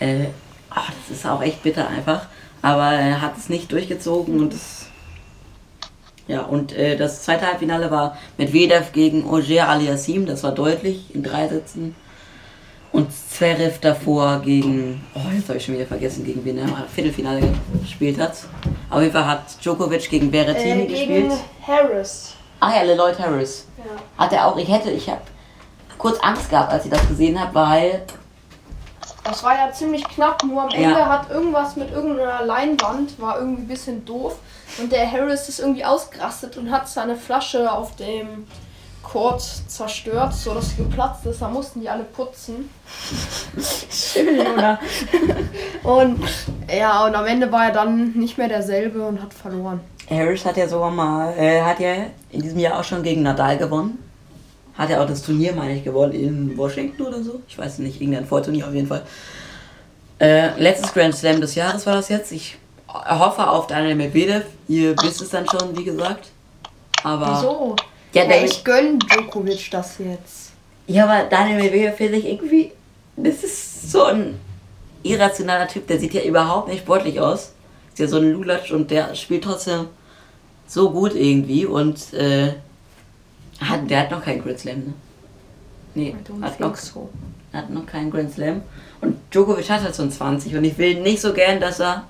äh, 0.00 0.26
ah, 0.70 0.82
das 1.08 1.16
ist 1.18 1.26
auch 1.26 1.42
echt 1.42 1.62
bitter 1.62 1.88
einfach. 1.88 2.26
Aber 2.62 2.90
er 2.92 3.20
hat 3.20 3.38
es 3.38 3.48
nicht 3.48 3.70
durchgezogen 3.70 4.40
und 4.40 4.52
es. 4.52 4.85
Ja, 6.28 6.42
und 6.42 6.72
äh, 6.72 6.96
das 6.96 7.22
zweite 7.22 7.46
Halbfinale 7.46 7.90
war 7.90 8.16
Medvedev 8.36 8.92
gegen 8.92 9.24
Ogier 9.28 9.68
Aliassim, 9.68 10.26
das 10.26 10.42
war 10.42 10.52
deutlich 10.52 11.14
in 11.14 11.22
drei 11.22 11.46
Sätzen. 11.48 11.94
Und 12.92 13.12
Zverev 13.12 13.78
davor 13.80 14.40
gegen, 14.40 15.04
oh, 15.14 15.20
jetzt 15.34 15.48
habe 15.48 15.58
ich 15.58 15.64
schon 15.64 15.74
wieder 15.74 15.86
vergessen, 15.86 16.24
gegen 16.24 16.44
wen 16.44 16.56
er 16.58 16.64
im 16.64 16.74
Viertelfinale 16.92 17.42
gespielt 17.82 18.18
hat. 18.18 18.32
Auf 18.88 19.00
jeden 19.02 19.12
Fall 19.12 19.26
hat 19.26 19.42
Djokovic 19.62 20.08
gegen 20.08 20.30
Berrettini 20.30 20.84
Äh, 20.84 20.86
gegen 20.86 21.28
gespielt. 21.28 21.32
Harris. 21.66 22.34
Ah 22.58 22.70
ja, 22.74 22.94
Lloyd 22.94 23.18
Harris. 23.18 23.66
Ja. 23.78 23.84
Hat 24.24 24.32
er 24.32 24.46
auch, 24.46 24.56
ich 24.56 24.68
hätte, 24.68 24.90
ich 24.90 25.08
habe 25.10 25.20
kurz 25.98 26.18
Angst 26.20 26.48
gehabt, 26.48 26.72
als 26.72 26.86
ich 26.86 26.90
das 26.90 27.06
gesehen 27.06 27.38
habe, 27.38 27.54
weil 27.54 28.02
Das 29.24 29.42
war 29.44 29.54
ja 29.54 29.70
ziemlich 29.72 30.02
knapp, 30.04 30.42
nur 30.44 30.62
am 30.62 30.70
Ende 30.70 30.90
Ja. 30.90 31.06
hat 31.08 31.30
irgendwas 31.30 31.76
mit 31.76 31.90
irgendeiner 31.90 32.44
Leinwand, 32.46 33.20
war 33.20 33.38
irgendwie 33.40 33.62
ein 33.62 33.68
bisschen 33.68 34.04
doof. 34.06 34.36
Und 34.78 34.92
der 34.92 35.10
Harris 35.10 35.48
ist 35.48 35.60
irgendwie 35.60 35.84
ausgerastet 35.84 36.56
und 36.56 36.70
hat 36.70 36.88
seine 36.88 37.16
Flasche 37.16 37.70
auf 37.70 37.96
dem 37.96 38.46
Court 39.02 39.40
zerstört, 39.40 40.34
sodass 40.34 40.70
sie 40.70 40.76
geplatzt 40.76 41.24
ist. 41.26 41.40
Da 41.40 41.48
mussten 41.48 41.80
die 41.80 41.88
alle 41.88 42.04
putzen. 42.04 42.68
Schön, 43.90 44.40
oder? 44.40 44.78
und 45.84 46.18
ja, 46.68 47.06
und 47.06 47.14
am 47.14 47.24
Ende 47.26 47.50
war 47.50 47.66
er 47.66 47.72
dann 47.72 48.12
nicht 48.12 48.36
mehr 48.36 48.48
derselbe 48.48 49.06
und 49.06 49.22
hat 49.22 49.32
verloren. 49.32 49.80
Harris 50.10 50.44
hat 50.44 50.56
ja 50.56 50.68
sogar 50.68 50.90
mal, 50.90 51.32
äh, 51.38 51.62
hat 51.62 51.80
ja 51.80 51.94
in 52.30 52.42
diesem 52.42 52.58
Jahr 52.58 52.78
auch 52.78 52.84
schon 52.84 53.02
gegen 53.02 53.22
Nadal 53.22 53.58
gewonnen. 53.58 53.98
Hat 54.74 54.90
ja 54.90 55.02
auch 55.02 55.06
das 55.06 55.22
Turnier, 55.22 55.54
meine 55.54 55.74
ich, 55.74 55.84
gewonnen 55.84 56.12
in 56.12 56.56
Washington 56.56 57.02
oder 57.02 57.22
so. 57.22 57.40
Ich 57.48 57.56
weiß 57.56 57.78
nicht, 57.78 58.00
irgendein 58.00 58.26
Vorturnier 58.26 58.66
auf 58.66 58.74
jeden 58.74 58.86
Fall. 58.86 59.02
Äh, 60.18 60.60
letztes 60.60 60.92
Grand 60.92 61.14
Slam 61.14 61.40
des 61.40 61.54
Jahres 61.54 61.86
war 61.86 61.94
das 61.94 62.08
jetzt. 62.08 62.32
Ich 62.32 62.58
hoffe 63.04 63.48
auf 63.48 63.66
Daniel 63.66 63.94
Medvedev. 63.94 64.44
Ihr 64.68 64.94
wisst 65.02 65.20
es 65.22 65.30
dann 65.30 65.46
schon, 65.48 65.76
wie 65.76 65.84
gesagt. 65.84 66.28
Aber. 67.02 67.38
Wieso? 67.38 67.76
Ja, 68.12 68.24
Ja, 68.24 68.44
ich 68.44 68.64
gönn 68.64 68.98
Djokovic 68.98 69.70
das 69.70 69.98
jetzt. 69.98 70.52
ja, 70.86 71.04
aber 71.04 71.28
Daniel 71.28 71.56
Medvedev 71.62 71.96
finde 71.96 72.18
ich 72.18 72.26
irgendwie. 72.26 72.72
Das 73.16 73.42
ist 73.42 73.90
so 73.90 74.04
ein 74.04 74.38
irrationaler 75.02 75.68
Typ. 75.68 75.86
Der 75.86 75.98
sieht 75.98 76.14
ja 76.14 76.22
überhaupt 76.22 76.68
nicht 76.68 76.80
sportlich 76.80 77.20
aus. 77.20 77.52
Ist 77.92 77.98
ja 77.98 78.08
so 78.08 78.18
ein 78.18 78.32
Lulatsch 78.32 78.72
und 78.72 78.90
der 78.90 79.14
spielt 79.14 79.44
trotzdem 79.44 79.86
so 80.66 80.90
gut 80.90 81.14
irgendwie 81.14 81.64
und 81.64 82.12
äh, 82.12 82.54
hat, 83.60 83.88
der 83.88 84.00
hat 84.00 84.10
noch 84.10 84.22
keinen 84.22 84.42
Grand 84.42 84.58
Slam, 84.58 84.78
ne? 84.80 84.94
Nee, 85.94 86.14
hat 86.42 86.60
noch, 86.60 86.76
so. 86.76 87.08
hat 87.54 87.70
noch 87.70 87.86
keinen 87.86 88.10
Grand 88.10 88.32
Slam. 88.32 88.60
Und 89.00 89.16
Djokovic 89.32 89.70
hat 89.70 89.82
halt 89.82 89.94
so 89.94 90.02
ein 90.02 90.10
20 90.10 90.56
und 90.56 90.64
ich 90.64 90.76
will 90.76 91.00
nicht 91.00 91.20
so 91.22 91.32
gern, 91.32 91.58
dass 91.60 91.80
er 91.80 92.04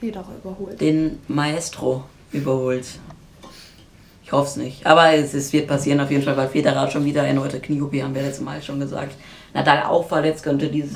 Federer 0.00 0.32
überholt. 0.42 0.80
den 0.80 1.20
Maestro 1.28 2.04
überholt. 2.32 2.86
Ich 4.24 4.32
hoffe 4.32 4.48
es 4.48 4.56
nicht. 4.56 4.86
Aber 4.86 5.12
es, 5.12 5.34
es 5.34 5.52
wird 5.52 5.66
passieren 5.66 6.00
auf 6.00 6.10
jeden 6.10 6.22
Fall, 6.22 6.36
weil 6.36 6.48
Federer 6.48 6.90
schon 6.90 7.04
wieder 7.04 7.26
erneute 7.26 7.60
Knie-OP 7.60 7.94
haben 8.02 8.14
wir 8.14 8.22
letztes 8.22 8.44
Mal 8.44 8.62
schon 8.62 8.80
gesagt. 8.80 9.12
Nadal 9.52 9.82
auch 9.82 10.06
verletzt, 10.06 10.44
könnte 10.44 10.68
dieses 10.68 10.92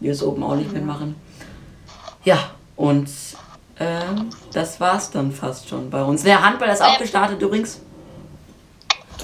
US 0.00 0.22
Open 0.22 0.42
auch 0.42 0.56
nicht 0.56 0.72
mitmachen. 0.72 1.14
Ja, 2.24 2.38
und 2.76 3.08
ähm, 3.78 4.30
das 4.52 4.80
war's 4.80 5.10
dann 5.10 5.30
fast 5.30 5.68
schon 5.68 5.90
bei 5.90 6.02
uns. 6.02 6.22
Der 6.22 6.42
Handball 6.42 6.70
ist 6.70 6.82
auch 6.82 6.98
gestartet 6.98 7.40
übrigens. 7.42 7.80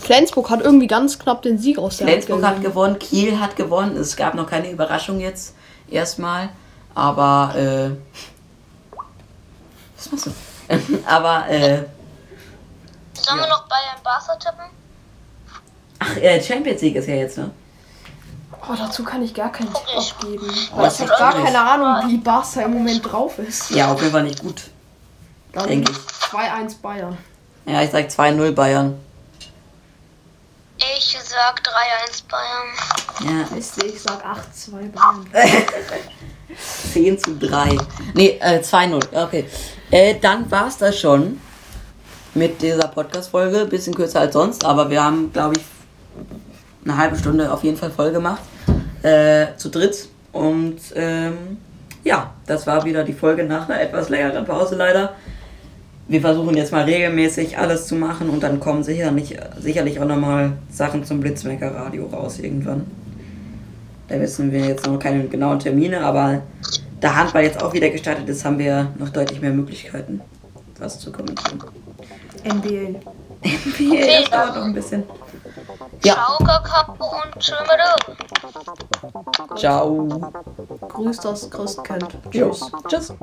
Flensburg 0.01 0.51
hat 0.51 0.61
irgendwie 0.61 0.87
ganz 0.87 1.19
knapp 1.19 1.43
den 1.43 1.59
Sieg 1.59 1.79
aus 1.79 1.99
der 1.99 2.07
Hand 2.07 2.25
Flensburg 2.25 2.45
hat 2.45 2.63
gewonnen, 2.63 2.99
Kiel 2.99 3.39
hat 3.41 3.57
gewonnen. 3.57 3.97
Es 3.97 4.17
gab 4.17 4.35
noch 4.35 4.49
keine 4.49 4.71
Überraschung 4.71 5.21
jetzt 5.21 5.55
erstmal. 5.91 6.51
Aber, 6.95 7.55
äh. 7.57 7.91
Du? 10.11 10.33
aber, 11.07 11.49
äh. 11.49 11.85
Sollen 13.15 13.41
wir 13.41 13.49
noch 13.49 13.69
Bayern 13.69 14.03
Barca 14.03 14.35
tippen? 14.37 14.65
Ach, 15.99 16.17
äh, 16.17 16.43
Champions 16.43 16.81
League 16.81 16.97
ist 16.97 17.09
ja 17.09 17.15
jetzt, 17.15 17.39
ne? 17.39 17.51
Oh, 18.69 18.75
dazu 18.77 19.05
kann 19.05 19.23
ich 19.23 19.35
gar 19.35 19.51
keinen 19.51 19.73
Tipp 19.73 19.87
abgeben. 19.97 20.51
Oh, 20.77 20.87
ich 20.87 21.01
habe 21.01 21.11
gar 21.19 21.33
keine 21.33 21.61
Ahnung, 21.61 22.11
wie 22.11 22.19
Barca 22.19 22.63
im 22.63 22.73
Moment 22.73 23.11
drauf 23.11 23.39
ist. 23.39 23.71
Ja, 23.71 23.93
auf 23.93 24.01
jeden 24.01 24.13
Fall 24.13 24.23
nicht 24.23 24.41
gut. 24.41 24.65
Dann 25.53 25.67
denke 25.67 25.93
ich. 25.93 25.99
2-1 25.99 26.81
Bayern. 26.81 27.19
Ja, 27.67 27.83
ich 27.83 27.91
sag 27.91 28.07
2-0 28.07 28.53
Bayern. 28.53 28.99
Ich 30.81 31.17
sag 31.23 31.61
3-1 31.61 32.23
Bayern. 32.29 33.39
Ja, 33.39 33.47
Wisst 33.55 33.83
ihr, 33.83 33.91
ich 33.91 34.01
sag 34.01 34.25
8-2 34.25 34.91
Bayern. 34.91 35.27
10 36.93 37.19
zu 37.19 37.37
3. 37.37 37.77
Nee, 38.15 38.39
äh, 38.41 38.61
2-0. 38.61 39.25
Okay. 39.25 39.45
Äh, 39.91 40.15
dann 40.21 40.51
war's 40.51 40.79
das 40.79 40.99
schon 40.99 41.39
mit 42.35 42.63
dieser 42.63 42.89
Podcast-Folge. 42.89 43.67
Bisschen 43.67 43.95
kürzer 43.95 44.21
als 44.21 44.33
sonst, 44.33 44.65
aber 44.65 44.89
wir 44.89 45.05
haben, 45.05 45.31
glaube 45.33 45.57
ich, 45.59 45.65
eine 46.85 46.97
halbe 46.97 47.19
Stunde 47.19 47.53
auf 47.53 47.63
jeden 47.63 47.77
Fall 47.77 47.91
voll 47.91 48.11
gemacht. 48.13 48.41
Äh, 49.03 49.49
zu 49.59 49.69
dritt. 49.69 50.09
Und 50.33 50.81
ähm, 50.95 51.59
ja, 52.05 52.33
das 52.47 52.67
war 52.67 52.85
wieder 52.85 53.05
die 53.05 53.13
Folge 53.13 53.45
nach 53.45 53.69
einer 53.69 53.81
etwas 53.81 54.09
längeren 54.09 54.47
Pause 54.47 54.77
leider. 54.77 55.15
Wir 56.11 56.21
versuchen 56.21 56.57
jetzt 56.57 56.73
mal 56.73 56.83
regelmäßig 56.83 57.57
alles 57.57 57.87
zu 57.87 57.95
machen 57.95 58.31
und 58.31 58.43
dann 58.43 58.59
kommen 58.59 58.83
sicherlich, 58.83 59.39
sicherlich 59.61 60.01
auch 60.01 60.07
nochmal 60.07 60.55
Sachen 60.69 61.05
zum 61.05 61.21
Blitzmerker 61.21 61.73
Radio 61.73 62.07
raus 62.07 62.41
irgendwann. 62.41 62.85
Da 64.09 64.21
wissen 64.21 64.51
wir 64.51 64.59
jetzt 64.59 64.89
noch 64.89 64.99
keine 64.99 65.29
genauen 65.29 65.61
Termine, 65.61 66.01
aber 66.01 66.43
da 67.01 67.15
Handball 67.15 67.45
jetzt 67.45 67.63
auch 67.63 67.73
wieder 67.75 67.91
gestartet 67.91 68.29
ist, 68.29 68.45
haben 68.45 68.59
wir 68.59 68.89
noch 68.99 69.11
deutlich 69.11 69.41
mehr 69.41 69.53
Möglichkeiten, 69.53 70.21
was 70.81 70.99
zu 70.99 71.13
kommentieren. 71.13 71.61
NBA. 72.45 72.99
das 73.45 74.31
dauert 74.31 74.57
noch 74.57 74.65
ein 74.65 74.75
bisschen. 74.75 75.05
Ja, 76.03 76.15
Ciao, 76.15 76.39
Kakao 76.39 77.23
und 77.23 77.39
tschüss. 77.39 77.57
ciao. 79.55 80.33
Grüßt 80.89 81.25
das 81.25 81.49
Christkind. 81.49 82.09
Tschüss. 82.33 82.69
Tschüss. 82.89 83.15